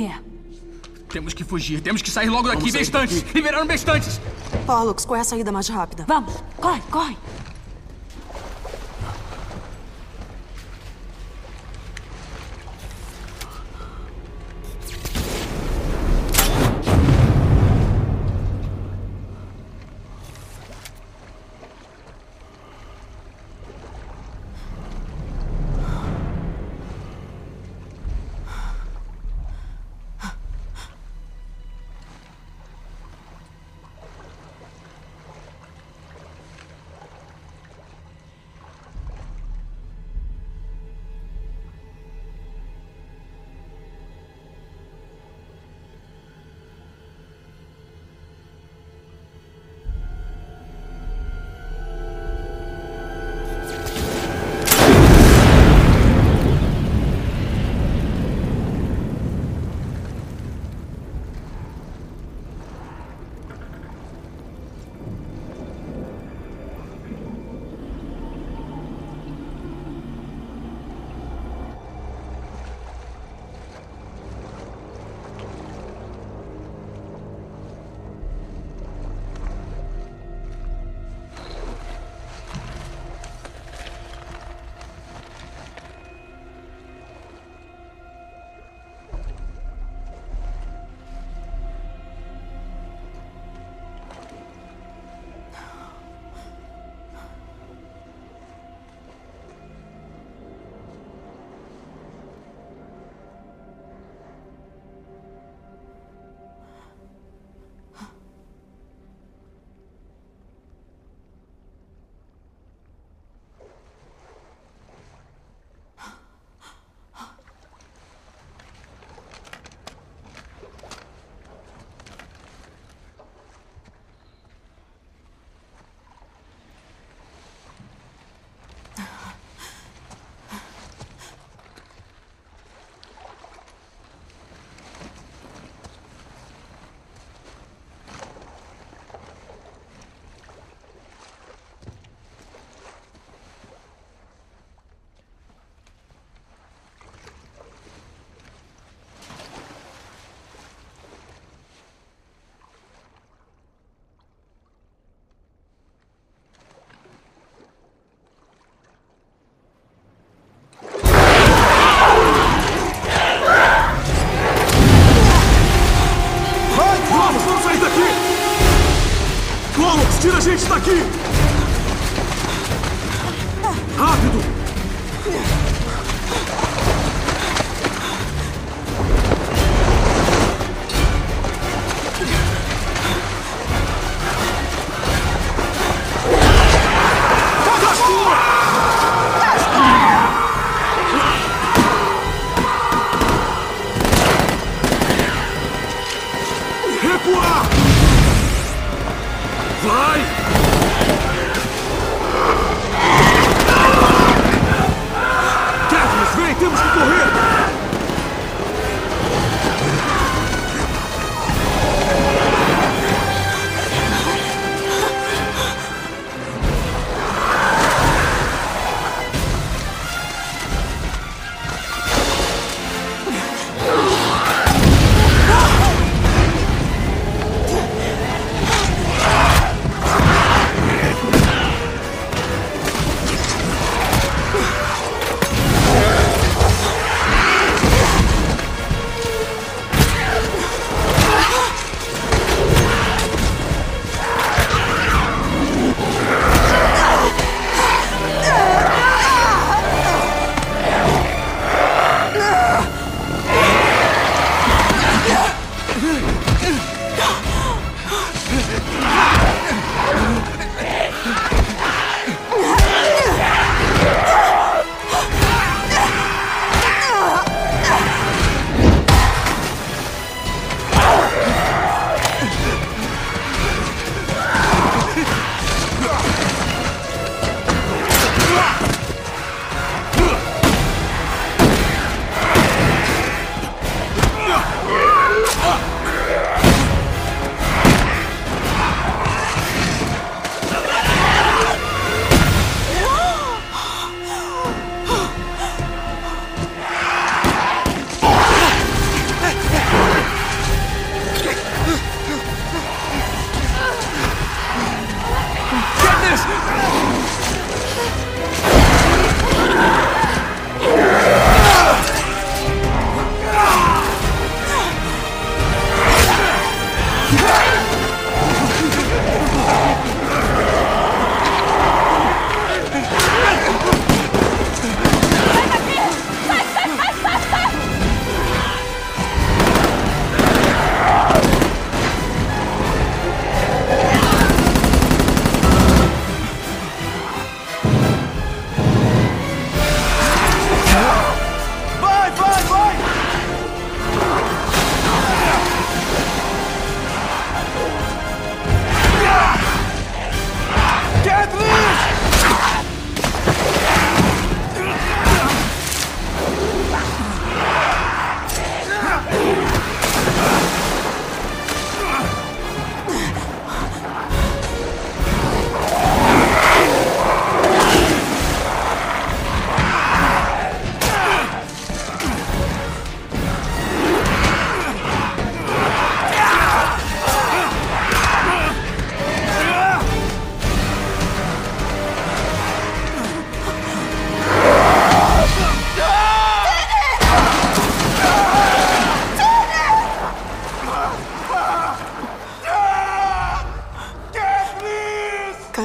[0.06, 0.20] É?
[1.10, 2.72] Temos que fugir, temos que sair logo daqui.
[2.72, 3.22] Vamos Bestantes!
[3.22, 3.36] daqui.
[3.38, 4.20] Liberaram bestantes!
[4.66, 6.06] Pollux, qual é a saída mais rápida?
[6.08, 6.34] Vamos!
[6.60, 7.18] Corre, corre!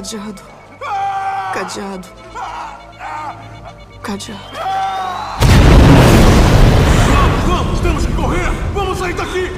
[0.09, 0.43] Cadeado.
[1.53, 2.09] Cadeado.
[4.03, 4.41] Cadeado.
[7.07, 7.81] Vamos, vamos!
[7.81, 8.51] Temos que correr!
[8.73, 9.53] Vamos sair daqui!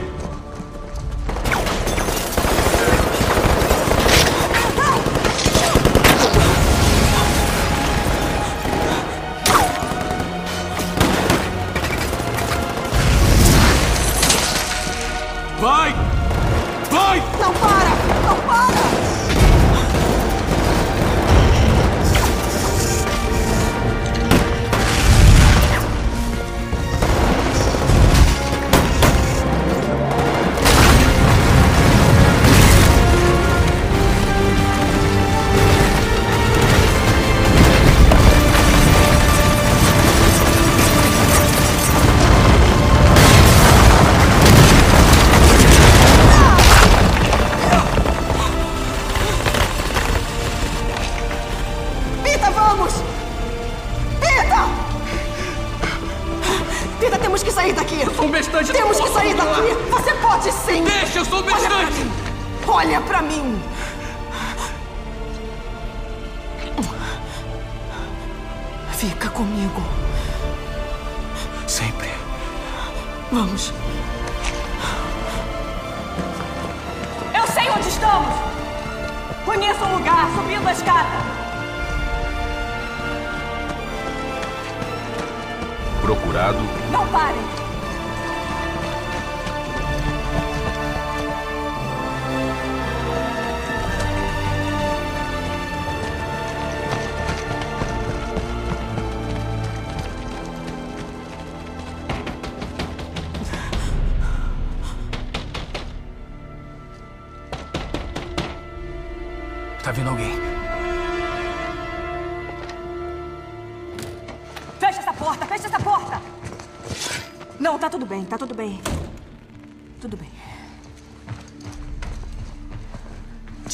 [15.61, 15.95] Vai!
[16.91, 17.23] Vai!
[17.41, 17.55] Não para!
[17.55, 17.90] Não para!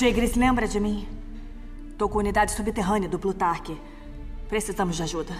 [0.07, 1.09] Tigres, lembra de mim?
[1.99, 3.77] Tô com a unidade subterrânea do Plutarque.
[4.49, 5.35] Precisamos de ajuda.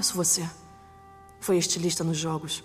[0.00, 0.48] Conheço você.
[1.40, 2.64] Foi estilista nos jogos.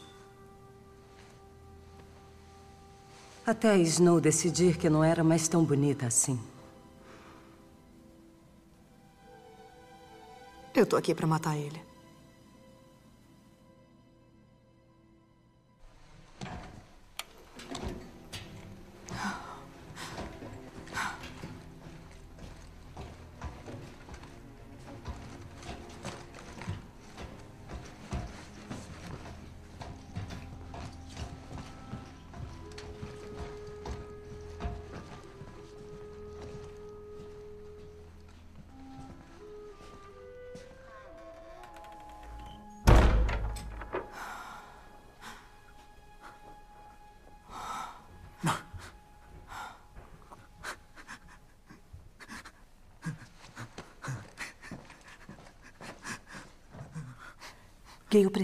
[3.46, 6.40] Até a Snow decidir que não era mais tão bonita assim.
[10.74, 11.85] Eu tô aqui pra matar ele.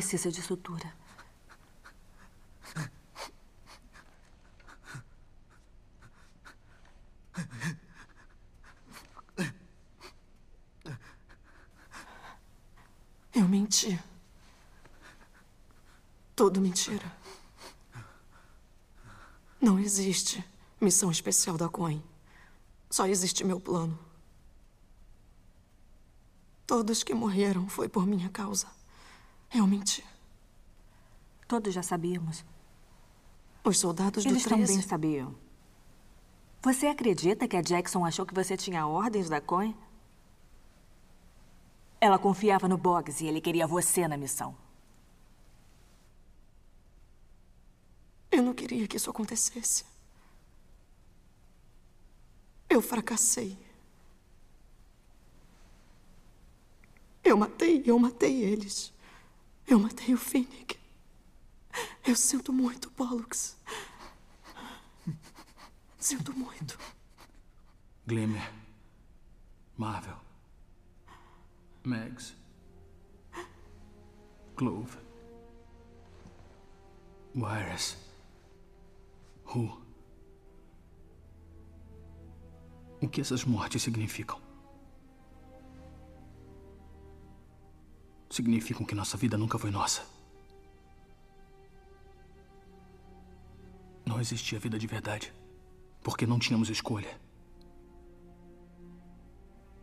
[0.01, 0.91] Precisa de sutura.
[13.31, 13.99] Eu menti.
[16.35, 17.15] Tudo mentira.
[19.61, 20.43] Não existe
[20.81, 22.03] missão especial da Coin.
[22.89, 23.97] Só existe meu plano.
[26.65, 28.80] Todos que morreram foi por minha causa.
[29.53, 30.05] Eu menti.
[31.47, 32.45] Todos já sabíamos.
[33.63, 34.65] Os soldados do Eles 13...
[34.65, 35.35] também sabiam.
[36.61, 39.75] Você acredita que a Jackson achou que você tinha ordens da Coin?
[41.99, 44.55] Ela confiava no Boggs e ele queria você na missão.
[48.31, 49.85] Eu não queria que isso acontecesse.
[52.69, 53.57] Eu fracassei.
[57.23, 58.90] Eu matei, eu matei eles.
[59.71, 60.77] Eu matei o Finnick.
[62.05, 63.57] Eu sinto muito, Pollux.
[65.97, 66.77] Sinto muito.
[68.05, 68.51] Glimmer.
[69.77, 70.17] Marvel.
[71.85, 72.35] Mags.
[74.57, 74.97] Clove.
[77.33, 77.95] Wires.
[79.55, 79.81] Who?
[83.01, 84.50] O que essas mortes significam?
[88.31, 90.03] Significam que nossa vida nunca foi nossa.
[94.05, 95.33] Não existia vida de verdade.
[96.01, 97.19] Porque não tínhamos escolha.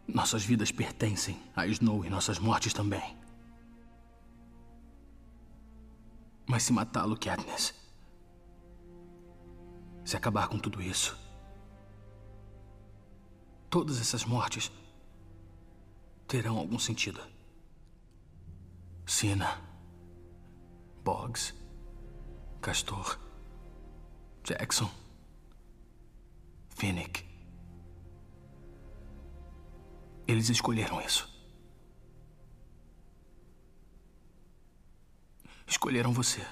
[0.06, 3.18] Nossas vidas pertencem a Snow e nossas mortes também.
[6.46, 7.74] Mas se matá-lo, Katniss.
[10.06, 11.14] Se acabar com tudo isso.
[13.68, 14.72] Todas essas mortes
[16.26, 17.20] terão algum sentido.
[19.08, 19.58] Sina,
[21.02, 21.54] Boggs,
[22.60, 23.18] Castor,
[24.44, 24.90] Jackson,
[26.68, 27.24] Finnick.
[30.26, 31.26] Eles escolheram isso.
[35.66, 36.46] Escolheram você.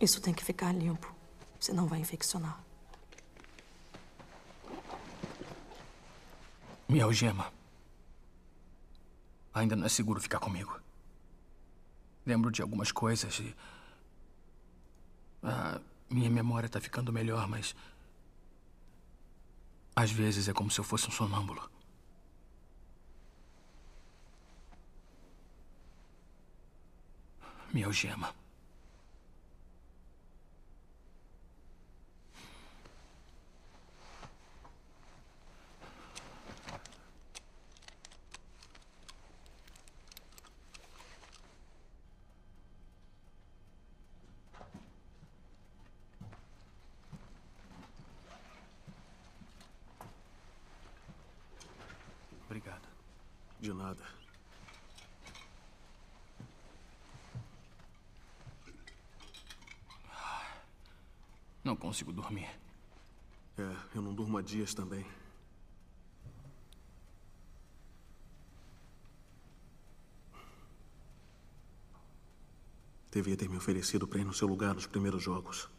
[0.00, 1.14] Isso tem que ficar limpo,
[1.60, 2.69] senão vai infeccionar.
[6.90, 7.52] Minha algema.
[9.54, 10.80] Ainda não é seguro ficar comigo.
[12.26, 13.54] Lembro de algumas coisas e.
[16.10, 17.76] Minha memória está ficando melhor, mas.
[19.94, 21.70] Às vezes é como se eu fosse um sonâmbulo.
[27.72, 28.34] Minha algema.
[52.50, 52.88] Obrigado.
[53.70, 54.04] De nada.
[61.62, 62.50] Não consigo dormir.
[63.56, 65.06] É, eu não durmo há dias também.
[73.12, 75.70] Devia ter me oferecido para ir no seu lugar nos primeiros jogos.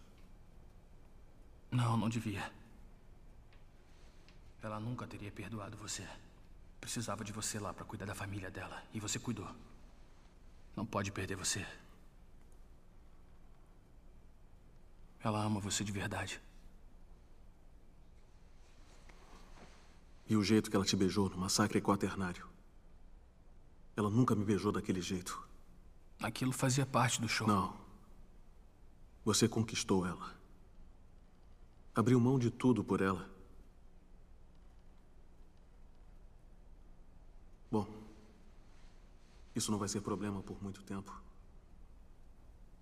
[1.70, 2.50] Não, não devia.
[4.64, 6.08] Ela nunca teria perdoado você.
[6.82, 8.84] Precisava de você lá para cuidar da família dela.
[8.92, 9.48] E você cuidou.
[10.76, 11.66] Não pode perder você.
[15.24, 16.42] Ela ama você de verdade.
[20.28, 22.50] E o jeito que ela te beijou no massacre quaternário.
[23.96, 25.48] Ela nunca me beijou daquele jeito.
[26.20, 27.48] Aquilo fazia parte do show.
[27.48, 27.76] Não.
[29.24, 30.36] Você conquistou ela.
[31.94, 33.30] Abriu mão de tudo por ela.
[37.72, 37.88] Bom,
[39.56, 41.12] isso não vai ser problema por muito tempo.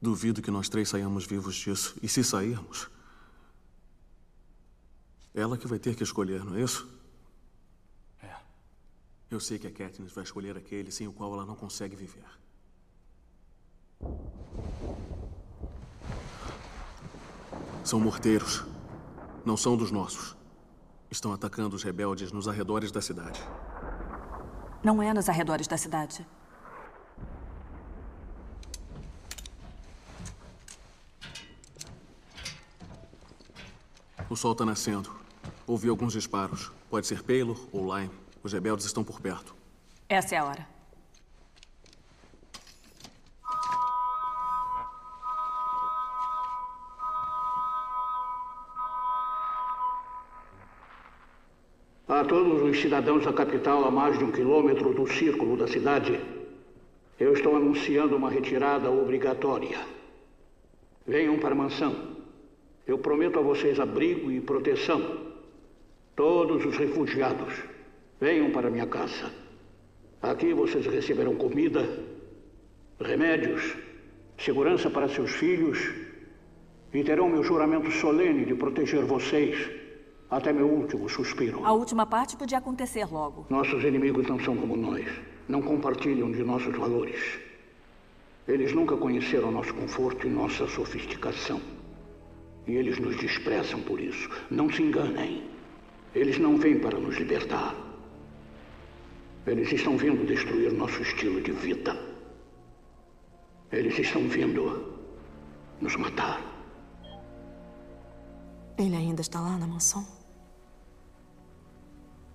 [0.02, 1.96] Duvido que nós três saiamos vivos disso.
[2.02, 2.90] E se sairmos,
[5.34, 6.88] ela que vai ter que escolher, não é isso?
[8.24, 8.36] É.
[9.30, 12.26] Eu sei que a Katniss vai escolher aquele sem o qual ela não consegue viver.
[17.84, 18.64] São morteiros.
[19.46, 20.36] Não são dos nossos.
[21.12, 23.42] Estão atacando os rebeldes nos arredores da cidade.
[24.84, 26.26] Não é nos arredores da cidade.
[34.30, 35.12] O sol está nascendo.
[35.68, 36.72] Ouvi alguns disparos.
[36.90, 38.12] Pode ser Paylor ou Lime.
[38.42, 39.56] Os rebeldes estão por perto.
[40.08, 40.79] Essa é a hora.
[52.30, 56.20] Todos os cidadãos da capital a mais de um quilômetro do círculo da cidade,
[57.20, 59.80] eu estou anunciando uma retirada obrigatória.
[61.08, 61.94] Venham para a mansão.
[62.86, 65.02] Eu prometo a vocês abrigo e proteção.
[66.16, 67.54] Todos os refugiados,
[68.22, 69.32] venham para minha casa.
[70.22, 71.84] Aqui vocês receberão comida,
[73.00, 73.76] remédios,
[74.38, 75.80] segurança para seus filhos
[76.94, 79.79] e terão meu juramento solene de proteger vocês
[80.30, 81.66] até meu último suspiro.
[81.66, 83.48] A última parte podia acontecer logo.
[83.50, 85.06] Nossos inimigos não são como nós.
[85.48, 87.40] Não compartilham de nossos valores.
[88.48, 91.60] Eles nunca conheceram nosso conforto e nossa sofisticação.
[92.68, 94.30] E eles nos desprezam por isso.
[94.52, 95.44] Não se enganem.
[96.14, 97.76] Eles não vêm para nos libertar.
[99.48, 101.98] Eles estão vindo destruir nosso estilo de vida.
[103.72, 104.96] Eles estão vindo
[105.82, 106.42] nos matar.
[108.78, 110.19] Ele ainda está lá na mansão?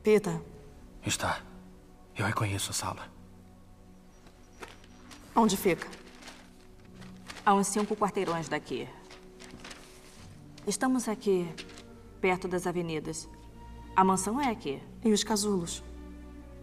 [0.05, 0.39] Pita,
[1.07, 1.41] Está.
[2.15, 3.11] Eu reconheço a sala.
[5.35, 5.89] onde fica?
[7.45, 8.87] A uns cinco quarteirões daqui.
[10.67, 11.49] Estamos aqui,
[12.21, 13.27] perto das avenidas.
[13.97, 14.79] A mansão é aqui.
[15.03, 15.83] E os casulos?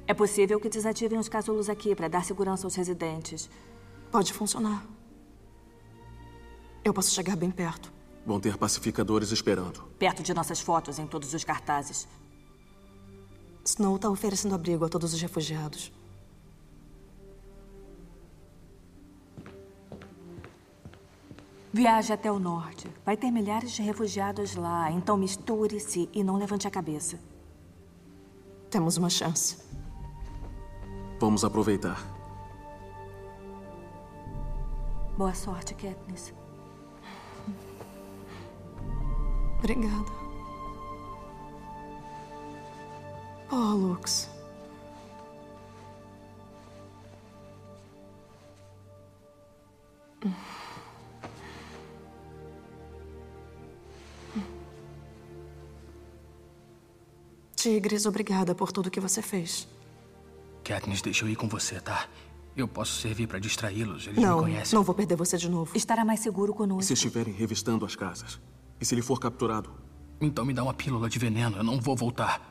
[0.06, 3.50] É possível que desativem os casulos aqui para dar segurança aos residentes.
[4.12, 4.86] Pode funcionar.
[6.86, 7.92] Eu posso chegar bem perto.
[8.24, 9.82] Vão ter pacificadores esperando.
[9.98, 12.08] Perto de nossas fotos em todos os cartazes.
[13.64, 15.92] Snow está oferecendo abrigo a todos os refugiados.
[21.74, 22.90] Viaje até o norte.
[23.06, 27.18] Vai ter milhares de refugiados lá, então misture-se e não levante a cabeça.
[28.70, 29.58] Temos uma chance.
[31.20, 32.04] Vamos aproveitar.
[35.18, 36.34] Boa sorte, Katniss.
[39.60, 40.21] Obrigada.
[43.52, 44.30] Pollux.
[57.56, 59.68] Tigres, obrigada por tudo que você fez.
[60.64, 62.08] Katniss, deixa eu ir com você, tá?
[62.56, 64.08] Eu posso servir para distraí-los.
[64.08, 64.76] Eles me Não, conhecem.
[64.76, 65.76] não vou perder você de novo.
[65.76, 66.84] Estará mais seguro E conosco.
[66.84, 68.40] se estiverem revistando as casas?
[68.80, 69.72] E se ele for capturado?
[70.20, 71.58] Então me dá uma pílula de veneno.
[71.58, 72.51] Eu não vou voltar.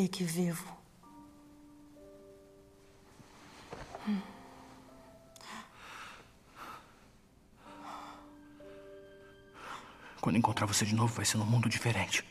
[0.00, 0.78] Fique vivo.
[10.22, 12.24] Quando encontrar você de novo, vai ser num mundo diferente.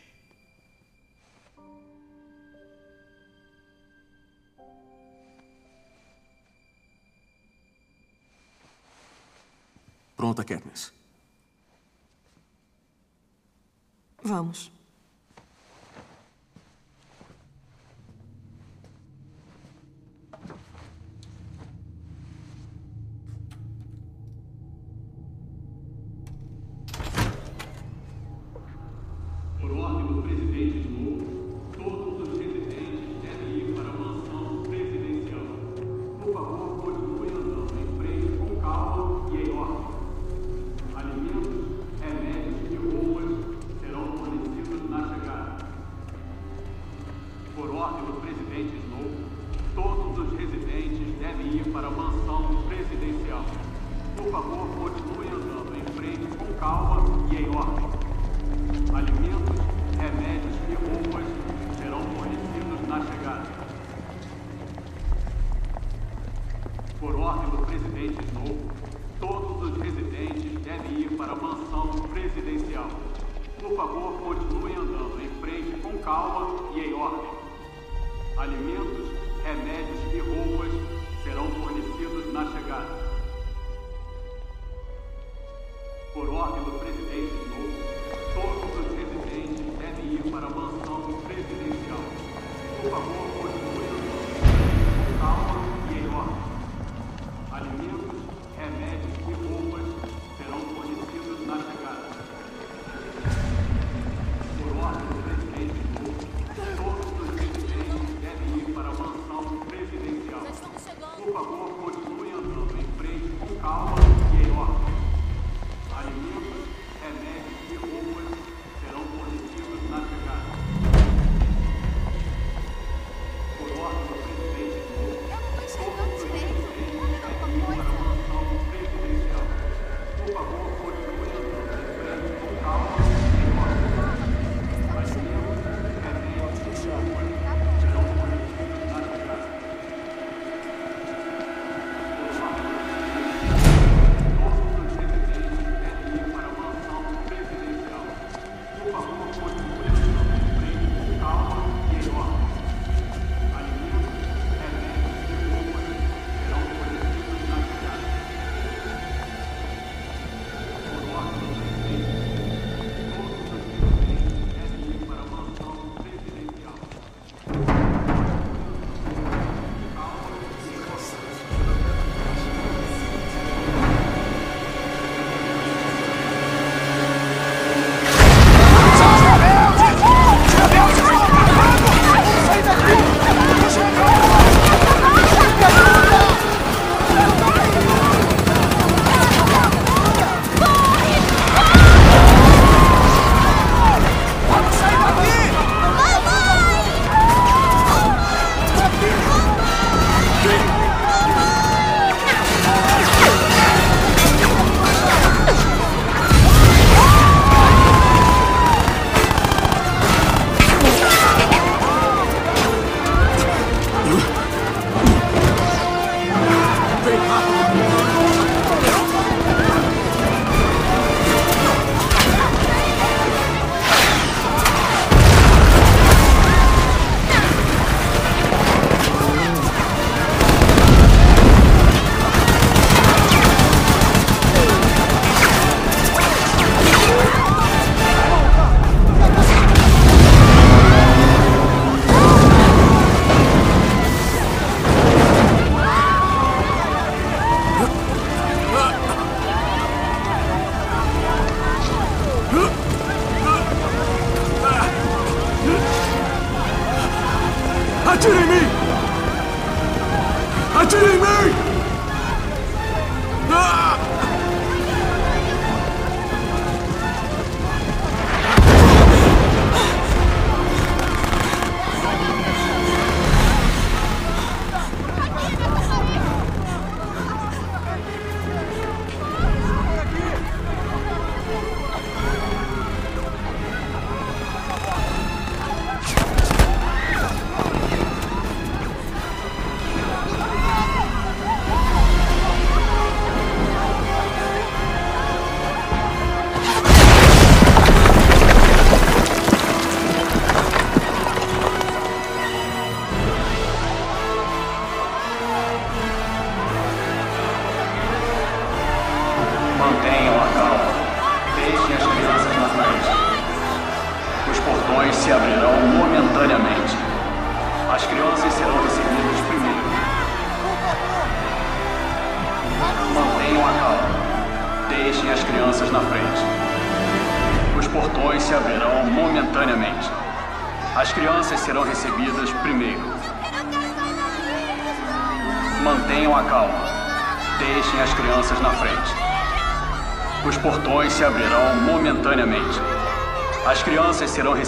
[10.18, 10.92] Pronta, Katniss.
[14.24, 14.79] Vamos.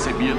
[0.01, 0.30] Crianças serão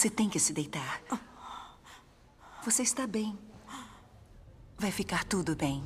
[0.00, 1.02] Você tem que se deitar.
[2.64, 3.38] Você está bem.
[4.78, 5.84] Vai ficar tudo bem.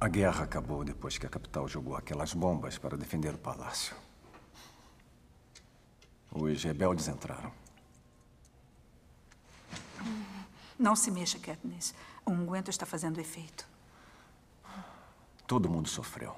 [0.00, 3.96] A guerra acabou depois que a capital jogou aquelas bombas para defender o palácio.
[6.30, 7.52] Os rebeldes entraram.
[10.78, 11.92] Não se mexa, Katniss.
[12.24, 13.66] O unguento está fazendo efeito.
[15.44, 16.36] Todo mundo sofreu.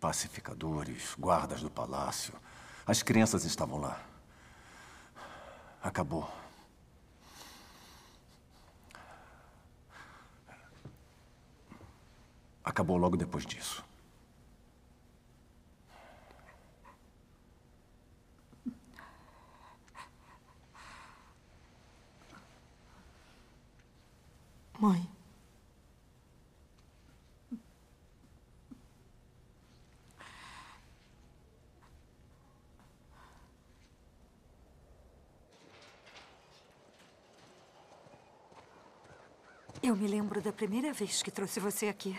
[0.00, 2.34] Pacificadores, guardas do palácio.
[2.86, 4.00] As crianças estavam lá.
[5.82, 6.30] Acabou.
[12.64, 13.84] Acabou logo depois disso.
[24.78, 25.17] Mãe.
[39.82, 42.18] Eu me lembro da primeira vez que trouxe você aqui.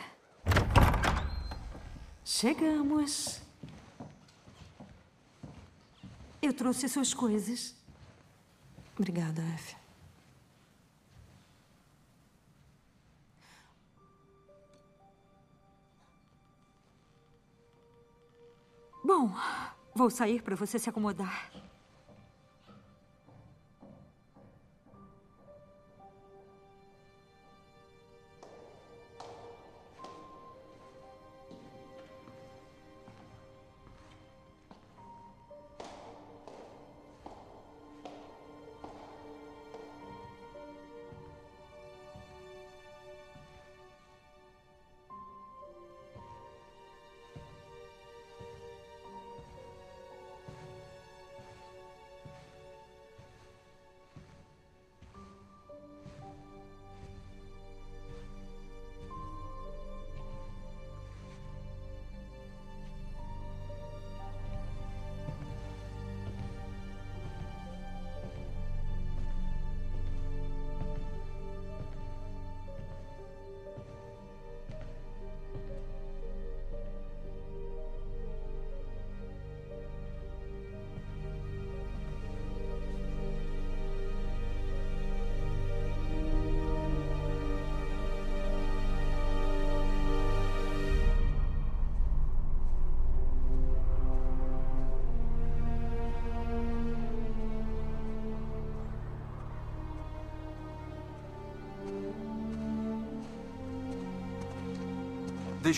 [2.24, 3.42] Chegamos.
[6.42, 7.76] Eu trouxe suas coisas.
[8.98, 9.76] Obrigada, F.
[19.04, 19.34] Bom,
[19.94, 21.52] vou sair para você se acomodar.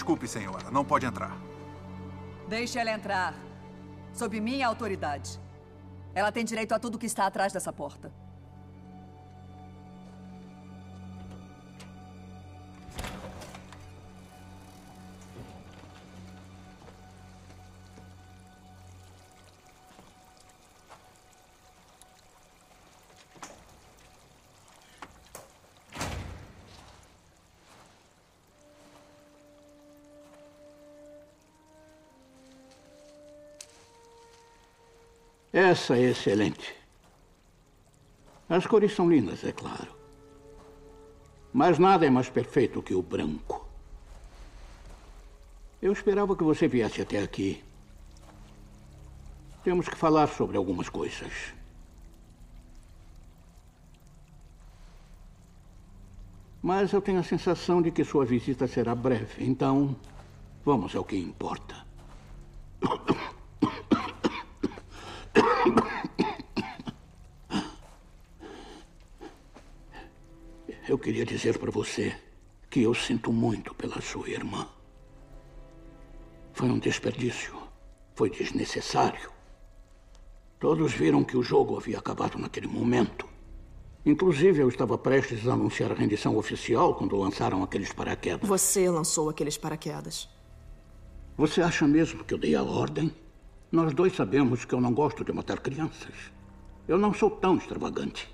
[0.02, 0.72] Desculpe, senhora.
[0.72, 1.38] Não pode entrar.
[2.50, 3.36] Deixe ela entrar.
[4.12, 5.40] Sob minha autoridade.
[6.16, 8.12] Ela tem direito a tudo que está atrás dessa porta.
[35.62, 36.76] Essa é excelente.
[38.50, 39.96] As cores são lindas, é claro.
[41.54, 43.70] Mas nada é mais perfeito que o branco.
[45.80, 47.64] Eu esperava que você viesse até aqui.
[49.64, 51.54] Temos que falar sobre algumas coisas.
[56.60, 59.96] Mas eu tenho a sensação de que sua visita será breve, então
[60.66, 61.92] vamos ao que importa.
[70.92, 72.16] Eu queria dizer para você
[72.70, 74.66] que eu sinto muito pela sua irmã.
[76.54, 77.54] Foi um desperdício.
[78.16, 79.30] Foi desnecessário.
[80.58, 83.28] Todos viram que o jogo havia acabado naquele momento.
[84.06, 88.48] Inclusive, eu estava prestes a anunciar a rendição oficial quando lançaram aqueles paraquedas.
[88.48, 90.30] Você lançou aqueles paraquedas.
[91.36, 93.14] Você acha mesmo que eu dei a ordem?
[93.70, 96.32] Nós dois sabemos que eu não gosto de matar crianças.
[96.88, 98.34] Eu não sou tão extravagante.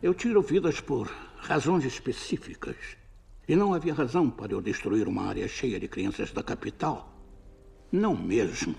[0.00, 1.10] Eu tiro vidas por
[1.44, 2.76] razões específicas.
[3.46, 7.12] E não havia razão para eu destruir uma área cheia de crianças da capital.
[7.92, 8.74] Não mesmo.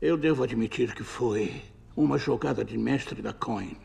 [0.00, 1.62] Eu devo admitir que foi
[1.94, 3.76] uma jogada de mestre da Coin.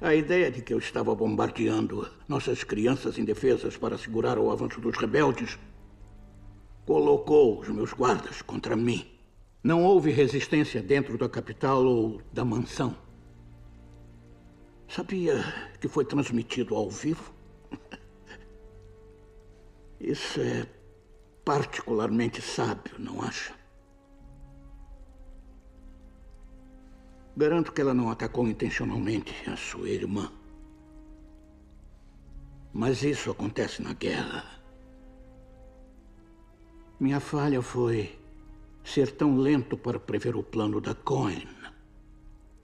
[0.00, 4.98] A ideia de que eu estava bombardeando nossas crianças indefesas para segurar o avanço dos
[4.98, 5.56] rebeldes
[6.84, 9.15] colocou os meus guardas contra mim.
[9.66, 12.96] Não houve resistência dentro da capital ou da mansão.
[14.86, 15.42] Sabia
[15.80, 17.34] que foi transmitido ao vivo?
[19.98, 20.68] Isso é
[21.44, 23.52] particularmente sábio, não acha?
[27.36, 30.30] Garanto que ela não atacou intencionalmente a sua irmã.
[32.72, 34.44] Mas isso acontece na guerra.
[37.00, 38.16] Minha falha foi
[38.86, 41.48] ser tão lento para prever o plano da Cohen.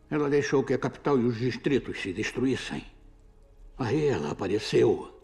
[0.09, 2.85] Ela deixou que a capital e os distritos se destruíssem.
[3.77, 5.21] Aí ela apareceu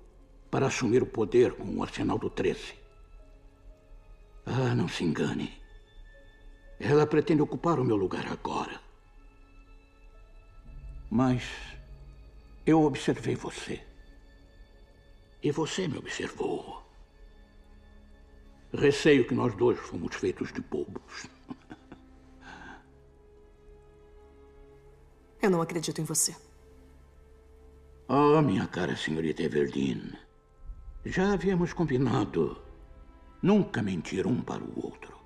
[0.50, 2.74] para assumir o poder com o arsenal do 13.
[4.44, 5.60] Ah, não se engane.
[6.80, 8.80] Ela pretende ocupar o meu lugar agora.
[11.10, 11.44] Mas
[12.66, 13.80] eu observei você.
[15.42, 16.77] E você me observou.
[18.73, 21.27] Receio que nós dois fomos feitos de bobos.
[25.40, 26.36] Eu não acredito em você.
[28.09, 30.12] Oh, minha cara senhorita Everdeen.
[31.05, 32.61] Já havíamos combinado
[33.43, 35.18] nunca mentir um para o outro.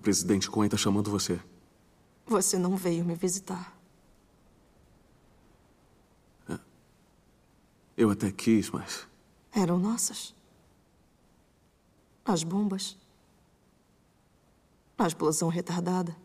[0.00, 1.38] A presidente Cohen está chamando você.
[2.24, 3.78] Você não veio me visitar.
[7.94, 9.06] Eu até quis, mas.
[9.52, 10.34] Eram nossas.
[12.24, 12.96] As bombas.
[14.96, 16.16] A explosão retardada.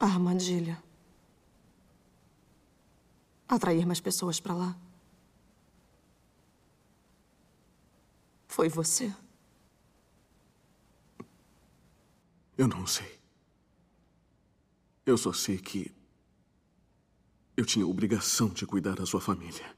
[0.00, 0.82] A armadilha.
[3.46, 4.78] Atrair mais pessoas para lá.
[8.48, 9.14] Foi você.
[12.56, 13.20] Eu não sei.
[15.04, 15.92] Eu só sei que.
[17.56, 19.76] Eu tinha obrigação de cuidar da sua família.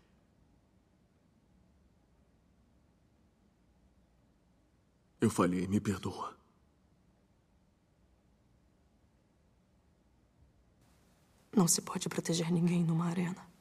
[5.21, 6.37] Eu falhei, me perdoa.
[11.55, 13.56] Não se pode proteger ninguém numa arena.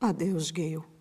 [0.00, 0.98] Adeus, Gale.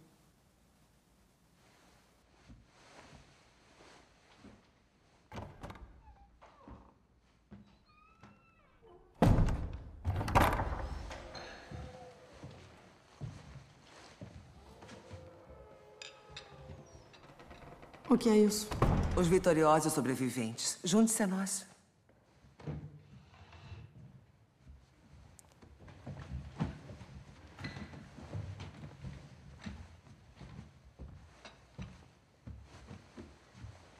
[18.10, 18.68] O que é isso?
[19.15, 20.80] Os vitoriosos sobreviventes.
[20.84, 21.77] Junte-se a nós.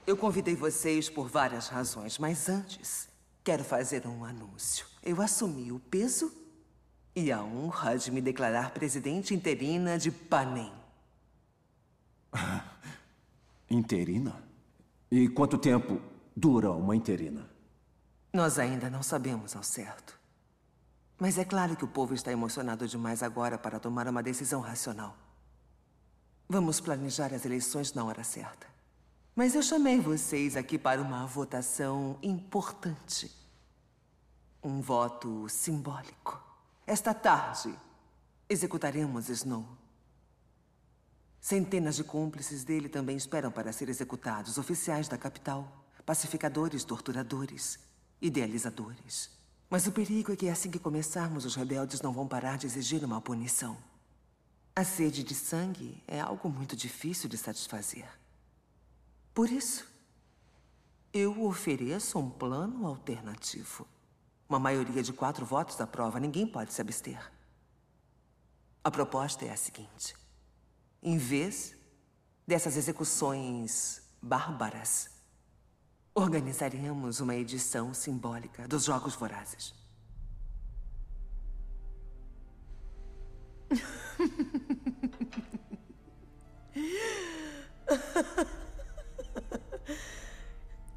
[0.08, 3.10] Eu convidei vocês por várias razões, mas antes,
[3.44, 4.86] quero fazer um anúncio.
[5.04, 6.32] Eu assumi o peso
[7.14, 10.72] e a honra de me declarar presidente interina de Panem.
[13.70, 14.42] Interina?
[15.12, 16.02] E quanto tempo
[16.34, 17.46] dura uma interina?
[18.32, 20.18] Nós ainda não sabemos ao certo.
[21.20, 25.18] Mas é claro que o povo está emocionado demais agora para tomar uma decisão racional.
[26.48, 28.77] Vamos planejar as eleições na hora certa.
[29.38, 33.32] Mas eu chamei vocês aqui para uma votação importante.
[34.64, 36.42] Um voto simbólico.
[36.88, 37.72] Esta tarde,
[38.50, 39.64] executaremos Snow.
[41.40, 44.58] Centenas de cúmplices dele também esperam para ser executados.
[44.58, 47.78] Oficiais da capital, pacificadores, torturadores,
[48.20, 49.30] idealizadores.
[49.70, 53.06] Mas o perigo é que assim que começarmos, os rebeldes não vão parar de exigir
[53.06, 53.78] uma punição.
[54.76, 58.17] A sede de sangue é algo muito difícil de satisfazer.
[59.38, 59.86] Por isso,
[61.14, 63.88] eu ofereço um plano alternativo.
[64.50, 67.32] Uma maioria de quatro votos aprova, ninguém pode se abster.
[68.84, 70.16] A proposta é a seguinte:
[71.04, 71.76] em vez
[72.48, 75.12] dessas execuções bárbaras,
[76.16, 79.72] organizaremos uma edição simbólica dos Jogos Vorazes.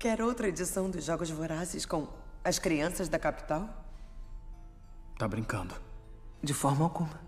[0.01, 2.09] Quer outra edição dos Jogos Vorazes com
[2.43, 3.69] as crianças da capital?
[5.19, 5.75] Tá brincando.
[6.43, 7.21] De forma alguma.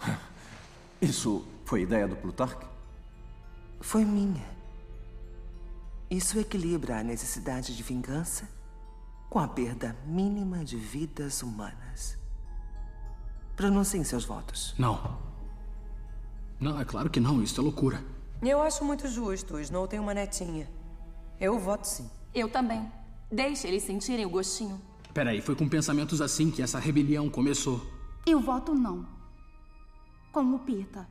[0.98, 2.64] Isso foi ideia do Plutarque?
[3.82, 4.46] Foi minha.
[6.10, 8.48] Isso equilibra a necessidade de vingança
[9.28, 12.16] com a perda mínima de vidas humanas.
[13.54, 14.74] Pronunciem seus votos.
[14.78, 15.18] Não.
[16.58, 17.42] Não, é claro que não.
[17.42, 18.02] Isso é loucura.
[18.40, 19.60] Eu acho muito justo.
[19.60, 20.77] Snow tem uma netinha.
[21.40, 22.10] Eu voto sim.
[22.34, 22.90] Eu também.
[23.30, 24.80] Deixe eles sentirem o gostinho.
[25.14, 27.80] Peraí, foi com pensamentos assim que essa rebelião começou.
[28.26, 29.06] Eu voto não.
[30.32, 31.08] Com o Pita.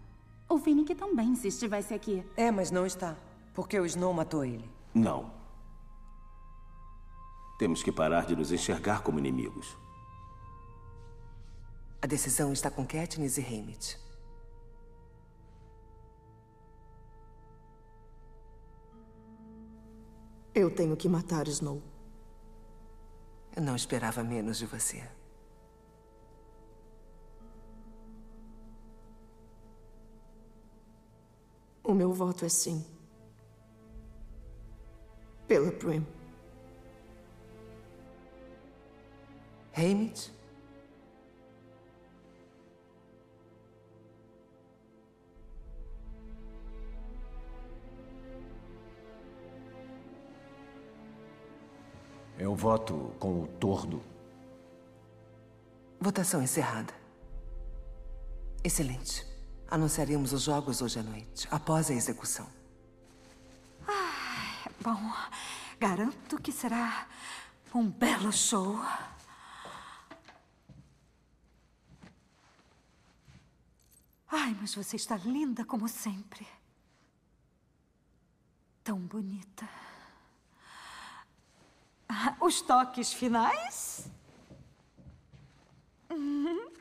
[0.50, 2.24] O Finnick também, se estivesse aqui.
[2.36, 3.16] É, mas não está.
[3.54, 4.70] Porque o Snow matou ele.
[4.94, 5.32] Não.
[7.60, 9.76] Temos que parar de nos enxergar como inimigos.
[12.02, 13.96] A decisão está com Katniss e Haymitch.
[20.60, 21.84] Eu tenho que matar Snow.
[23.56, 25.08] Eu não esperava menos de você.
[31.84, 32.84] O meu voto é sim.
[35.48, 36.04] Pela Prim.
[39.76, 40.32] Haymitch?
[52.38, 54.04] Eu voto com o tordo.
[56.00, 56.94] Votação encerrada.
[58.64, 59.26] Excelente.
[59.68, 62.48] Anunciaremos os jogos hoje à noite, após a execução.
[63.88, 65.12] Ah, bom,
[65.80, 67.08] garanto que será
[67.74, 68.80] um belo show.
[74.30, 76.48] Ai, mas você está linda como sempre.
[78.84, 79.68] Tão bonita.
[82.10, 84.10] Ah, Os toques finais?
[86.10, 86.72] Uhum.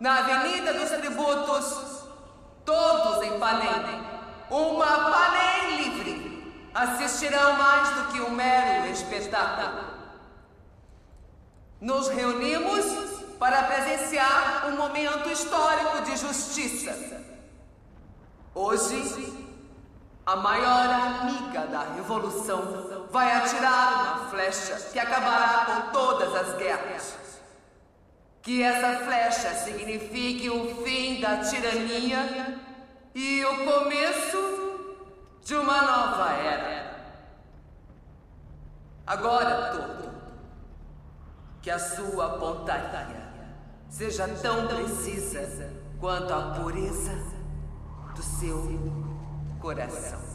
[0.00, 2.04] na Avenida dos Tributos,
[2.64, 4.06] todos em Panem.
[4.50, 6.70] Uma Panem livre.
[6.74, 9.84] Assistirão mais do que um mero espetáculo.
[11.80, 12.84] Nos reunimos
[13.38, 17.18] para presenciar um momento histórico de justiça.
[18.54, 19.48] Hoje,
[20.26, 27.27] a maior amiga da revolução vai atirar uma flecha que acabará com todas as guerras.
[28.48, 32.58] Que essa flecha signifique o fim da tirania
[33.14, 36.96] e o começo de uma nova era.
[39.06, 40.10] Agora, todo,
[41.60, 43.28] que a sua pontaria
[43.90, 45.70] seja tão precisa
[46.00, 47.22] quanto a pureza
[48.16, 48.62] do seu
[49.60, 50.27] coração.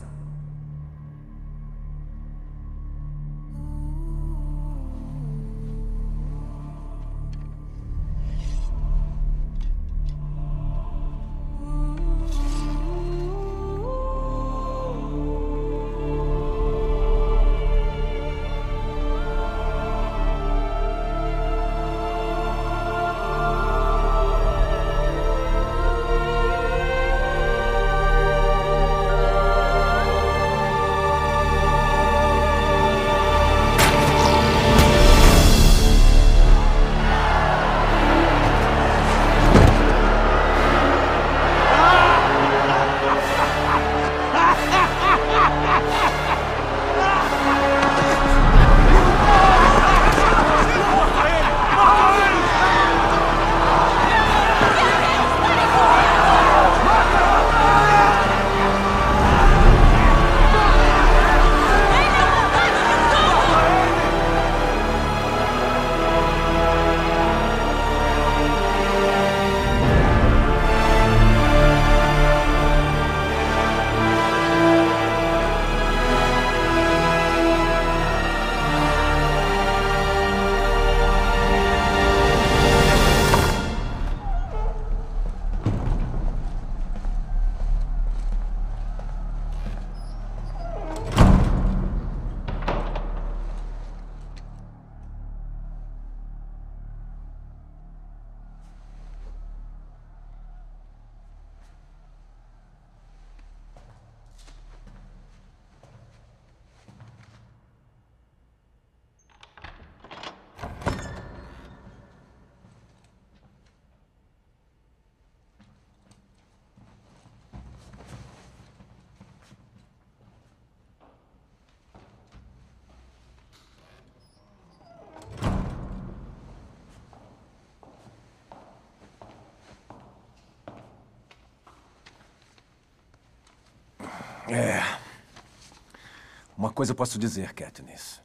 [136.84, 138.22] Coisa eu posso dizer, Katniss.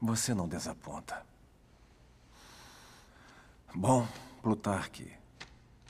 [0.00, 1.22] Você não desaponta.
[3.74, 4.08] Bom,
[4.40, 5.12] Plutarque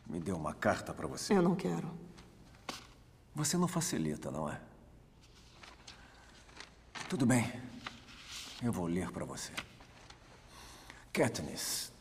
[0.09, 1.33] me deu uma carta para você.
[1.33, 1.89] Eu não quero.
[3.33, 4.61] Você não facilita, não é?
[7.09, 7.63] Tudo bem.
[8.61, 9.53] Eu vou ler para você.
[11.13, 11.93] Katniss,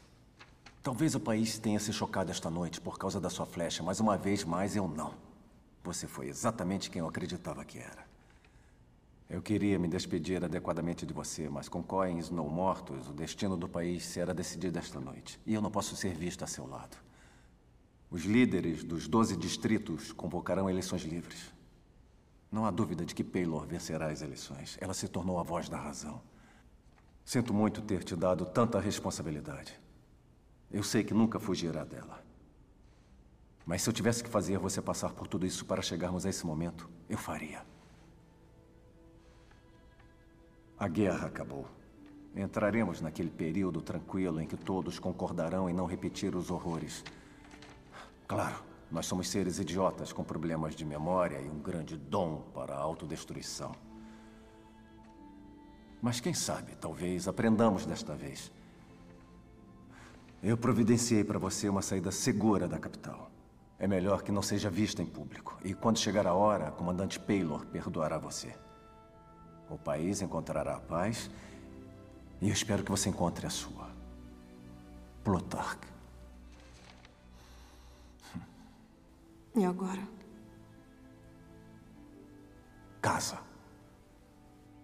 [0.81, 4.18] talvez o país tenha se chocado esta noite por causa da sua flecha, mas uma
[4.18, 5.14] vez mais eu não.
[5.84, 8.12] Você foi exatamente quem eu acreditava que era.
[9.34, 13.58] Eu queria me despedir adequadamente de você, mas com Cohen e Snow mortos, o destino
[13.58, 15.42] do país será decidido esta noite.
[15.44, 16.96] E eu não posso ser visto a seu lado.
[18.12, 21.52] Os líderes dos 12 distritos convocarão eleições livres.
[22.52, 24.78] Não há dúvida de que Paylor vencerá as eleições.
[24.80, 26.22] Ela se tornou a voz da razão.
[27.26, 29.82] Sinto muito ter te dado tanta responsabilidade.
[30.70, 32.24] Eu sei que nunca fugirá dela.
[33.66, 36.46] Mas se eu tivesse que fazer você passar por tudo isso para chegarmos a esse
[36.46, 37.73] momento, eu faria.
[40.84, 41.66] A guerra acabou.
[42.36, 47.06] Entraremos naquele período tranquilo em que todos concordarão em não repetir os horrores.
[48.28, 48.62] Claro,
[48.92, 53.72] nós somos seres idiotas com problemas de memória e um grande dom para a autodestruição.
[56.02, 58.52] Mas quem sabe, talvez aprendamos desta vez.
[60.44, 63.32] Eu providenciei para você uma saída segura da capital.
[63.80, 65.58] É melhor que não seja vista em público.
[65.64, 68.54] E quando chegar a hora, comandante Paylor perdoará você.
[69.69, 71.30] O país encontrará a paz
[72.41, 73.90] e eu espero que você encontre a sua.
[75.23, 75.88] Plutarch.
[79.56, 80.02] E agora?
[83.02, 83.40] Casa.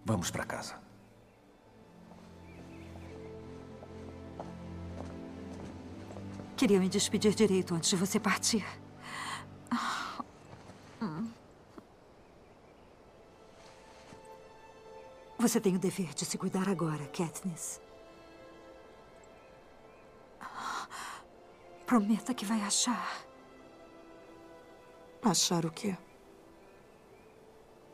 [0.04, 0.78] Vamos para casa.
[6.56, 8.64] Queria me despedir direito antes de você partir.
[15.40, 17.80] Você tem o dever de se cuidar agora, Katniss.
[21.86, 23.24] Prometa que vai achar.
[25.22, 25.96] Achar o quê?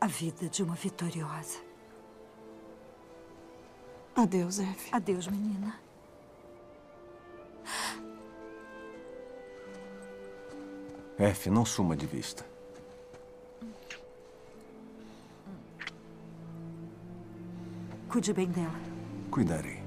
[0.00, 1.60] A vida de uma vitoriosa.
[4.16, 4.88] Adeus, F.
[4.90, 5.80] Adeus, menina.
[11.16, 12.44] F, não suma de vista.
[18.16, 18.72] Cuide bem dela.
[19.30, 19.85] Cuidarei.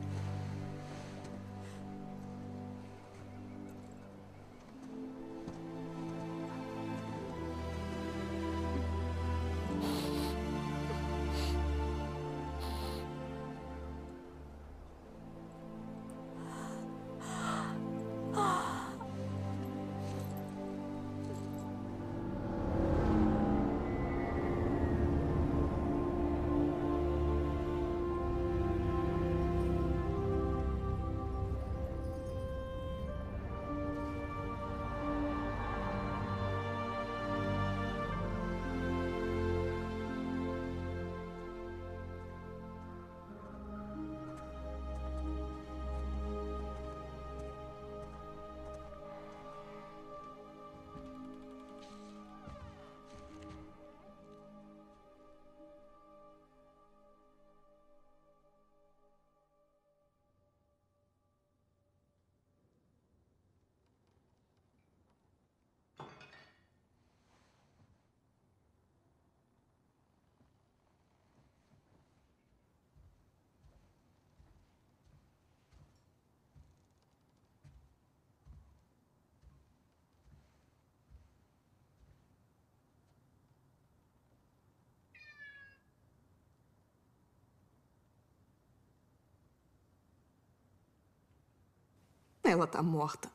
[92.49, 93.31] Ela tá morta.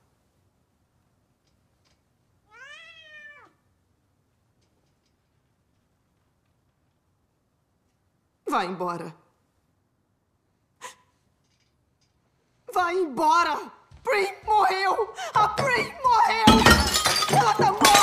[8.45, 9.15] Vai embora.
[12.73, 13.57] Vai embora!
[14.03, 15.15] Prim morreu!
[15.33, 17.39] A Prim morreu!
[17.39, 17.94] Ela tá morta!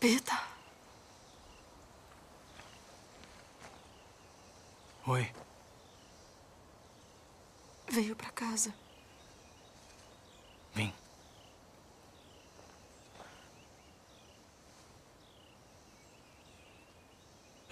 [0.00, 0.40] Pita.
[5.06, 5.32] Oi.
[7.90, 8.72] Veio pra casa.
[10.74, 10.92] Vim.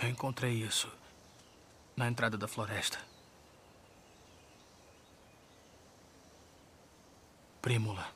[0.02, 0.90] Eu encontrei isso
[1.96, 2.98] na entrada da floresta.
[7.62, 8.15] Prímula.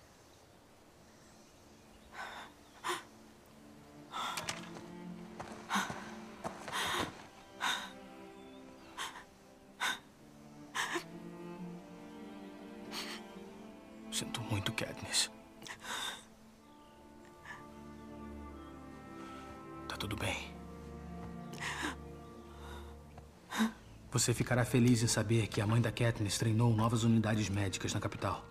[24.20, 28.00] Você ficará feliz em saber que a mãe da Katniss treinou novas unidades médicas na
[28.00, 28.44] capital.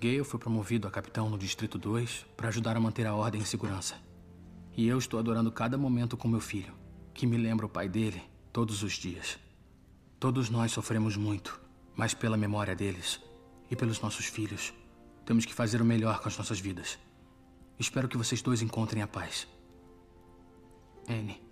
[0.00, 3.46] Gale foi promovido a capitão no Distrito 2 para ajudar a manter a ordem e
[3.46, 3.94] segurança.
[4.76, 6.74] E eu estou adorando cada momento com meu filho,
[7.14, 8.20] que me lembra o pai dele
[8.52, 9.38] todos os dias.
[10.18, 11.60] Todos nós sofremos muito,
[11.94, 13.20] mas pela memória deles
[13.70, 14.74] e pelos nossos filhos,
[15.24, 16.98] temos que fazer o melhor com as nossas vidas.
[17.78, 19.46] Espero que vocês dois encontrem a paz.
[21.08, 21.51] Anne.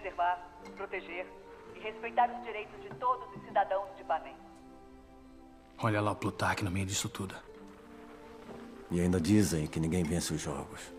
[0.00, 0.38] Preservar,
[0.76, 1.26] proteger
[1.74, 4.34] e respeitar os direitos de todos os cidadãos de Panem.
[5.78, 7.34] Olha lá o Plutarque no meio disso tudo.
[8.90, 10.92] E ainda dizem que ninguém vence os jogos.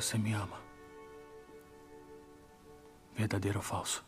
[0.00, 0.58] Você me ama.
[3.14, 4.02] Verdadeiro ou falso?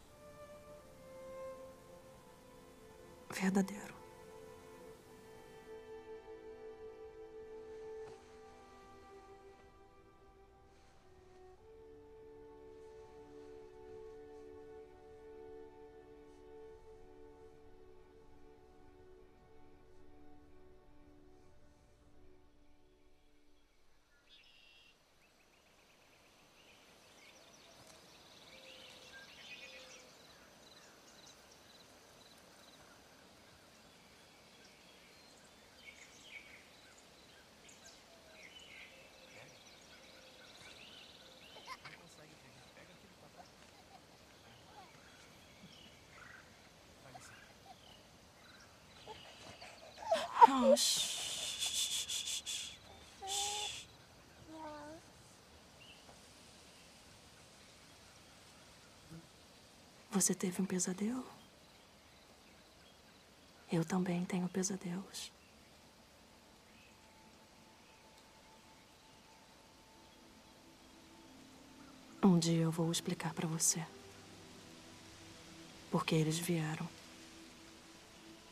[3.31, 4.02] Verdadeiro.
[60.13, 61.27] Você teve um pesadelo?
[63.73, 65.33] Eu também tenho pesadelos.
[72.23, 73.85] Um dia eu vou explicar para você.
[75.91, 76.89] Porque eles vieram.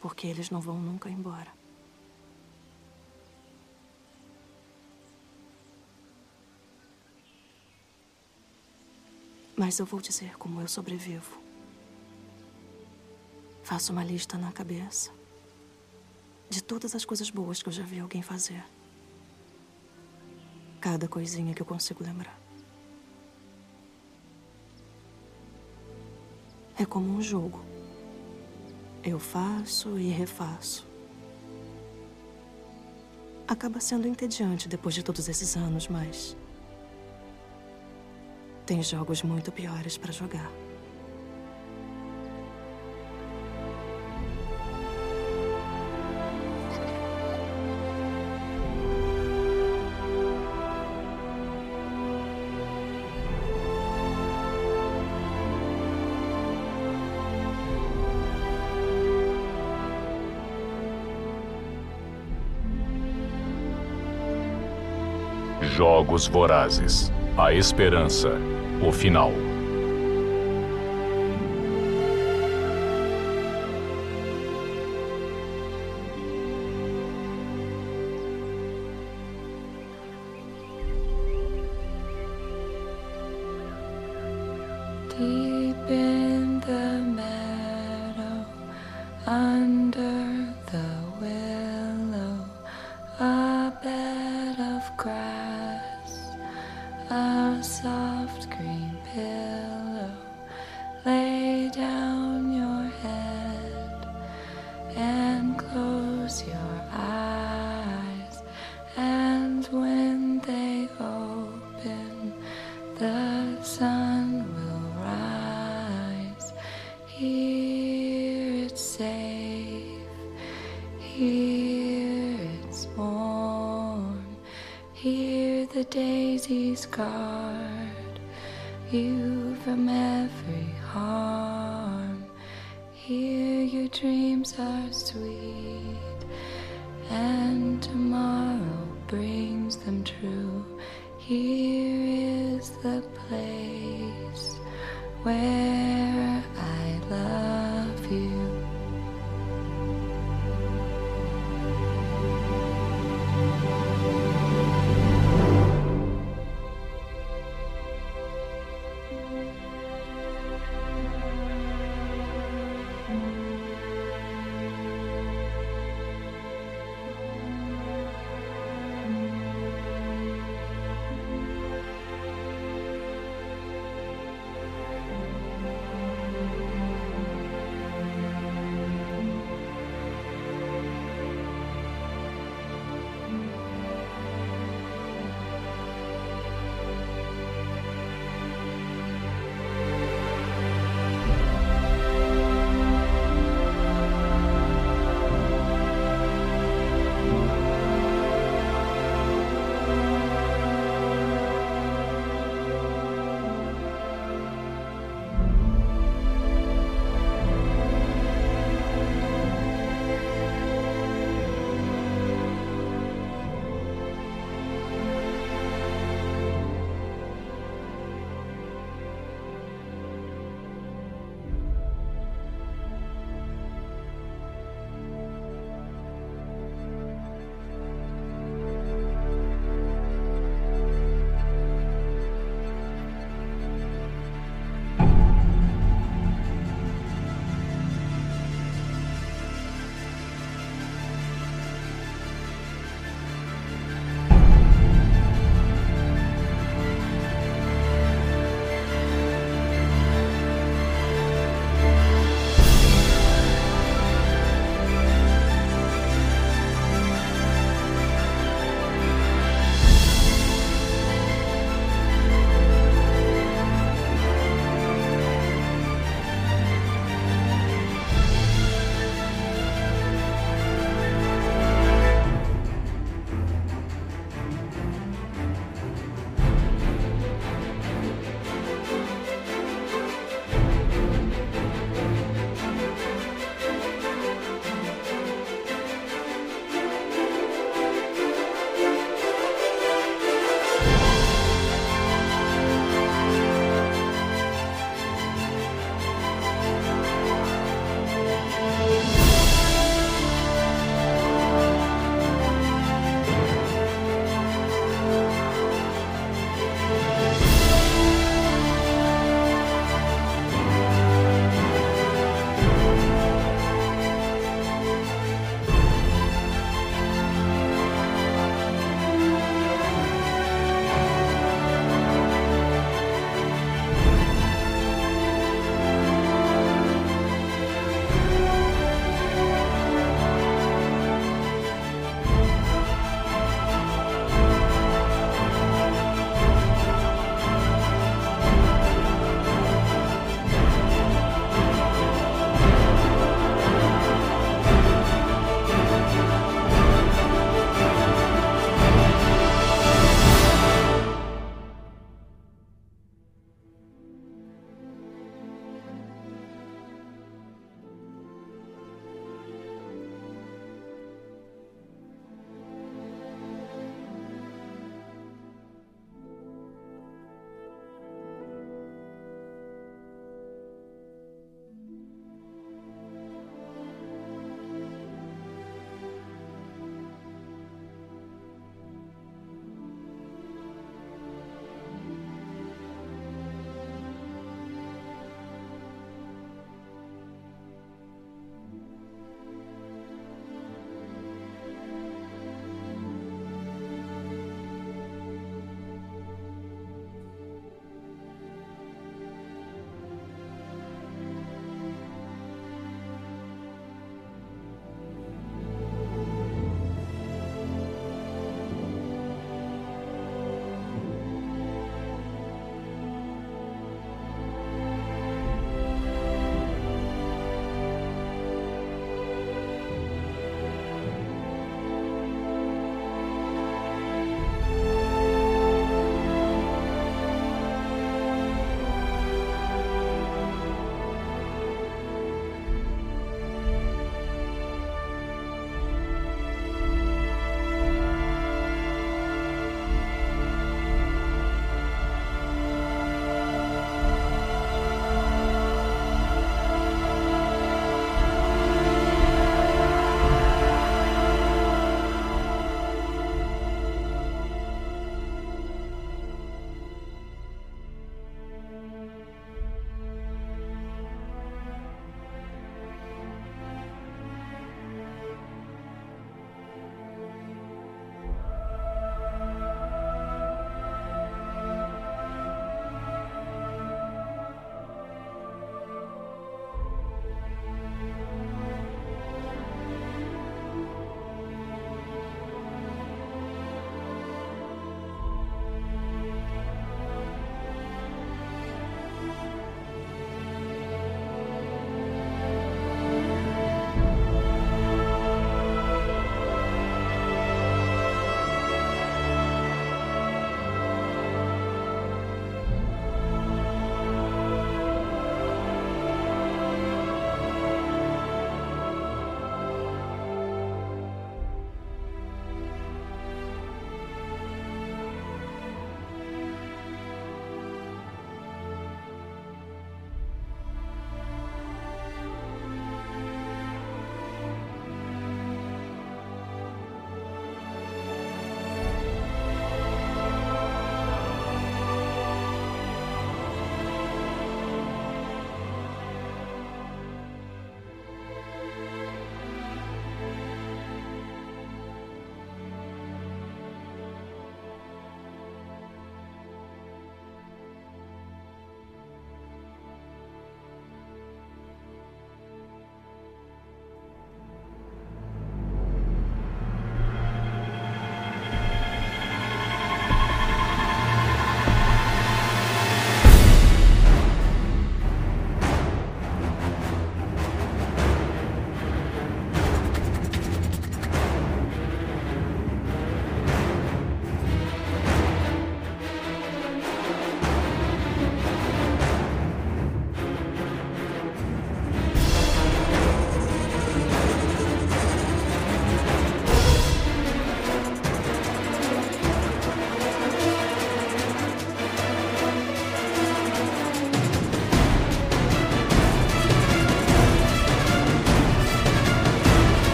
[0.00, 1.61] Porque eles não vão nunca embora.
[9.62, 11.40] Mas eu vou dizer como eu sobrevivo.
[13.62, 15.12] Faço uma lista na cabeça
[16.50, 18.60] de todas as coisas boas que eu já vi alguém fazer.
[20.80, 22.36] Cada coisinha que eu consigo lembrar.
[26.76, 27.64] É como um jogo.
[29.04, 30.84] Eu faço e refaço.
[33.46, 36.36] Acaba sendo entediante depois de todos esses anos, mas.
[38.64, 40.50] Tem jogos muito piores para jogar.
[65.76, 67.10] Jogos Vorazes.
[67.34, 68.38] A Esperança.
[68.86, 69.51] O final.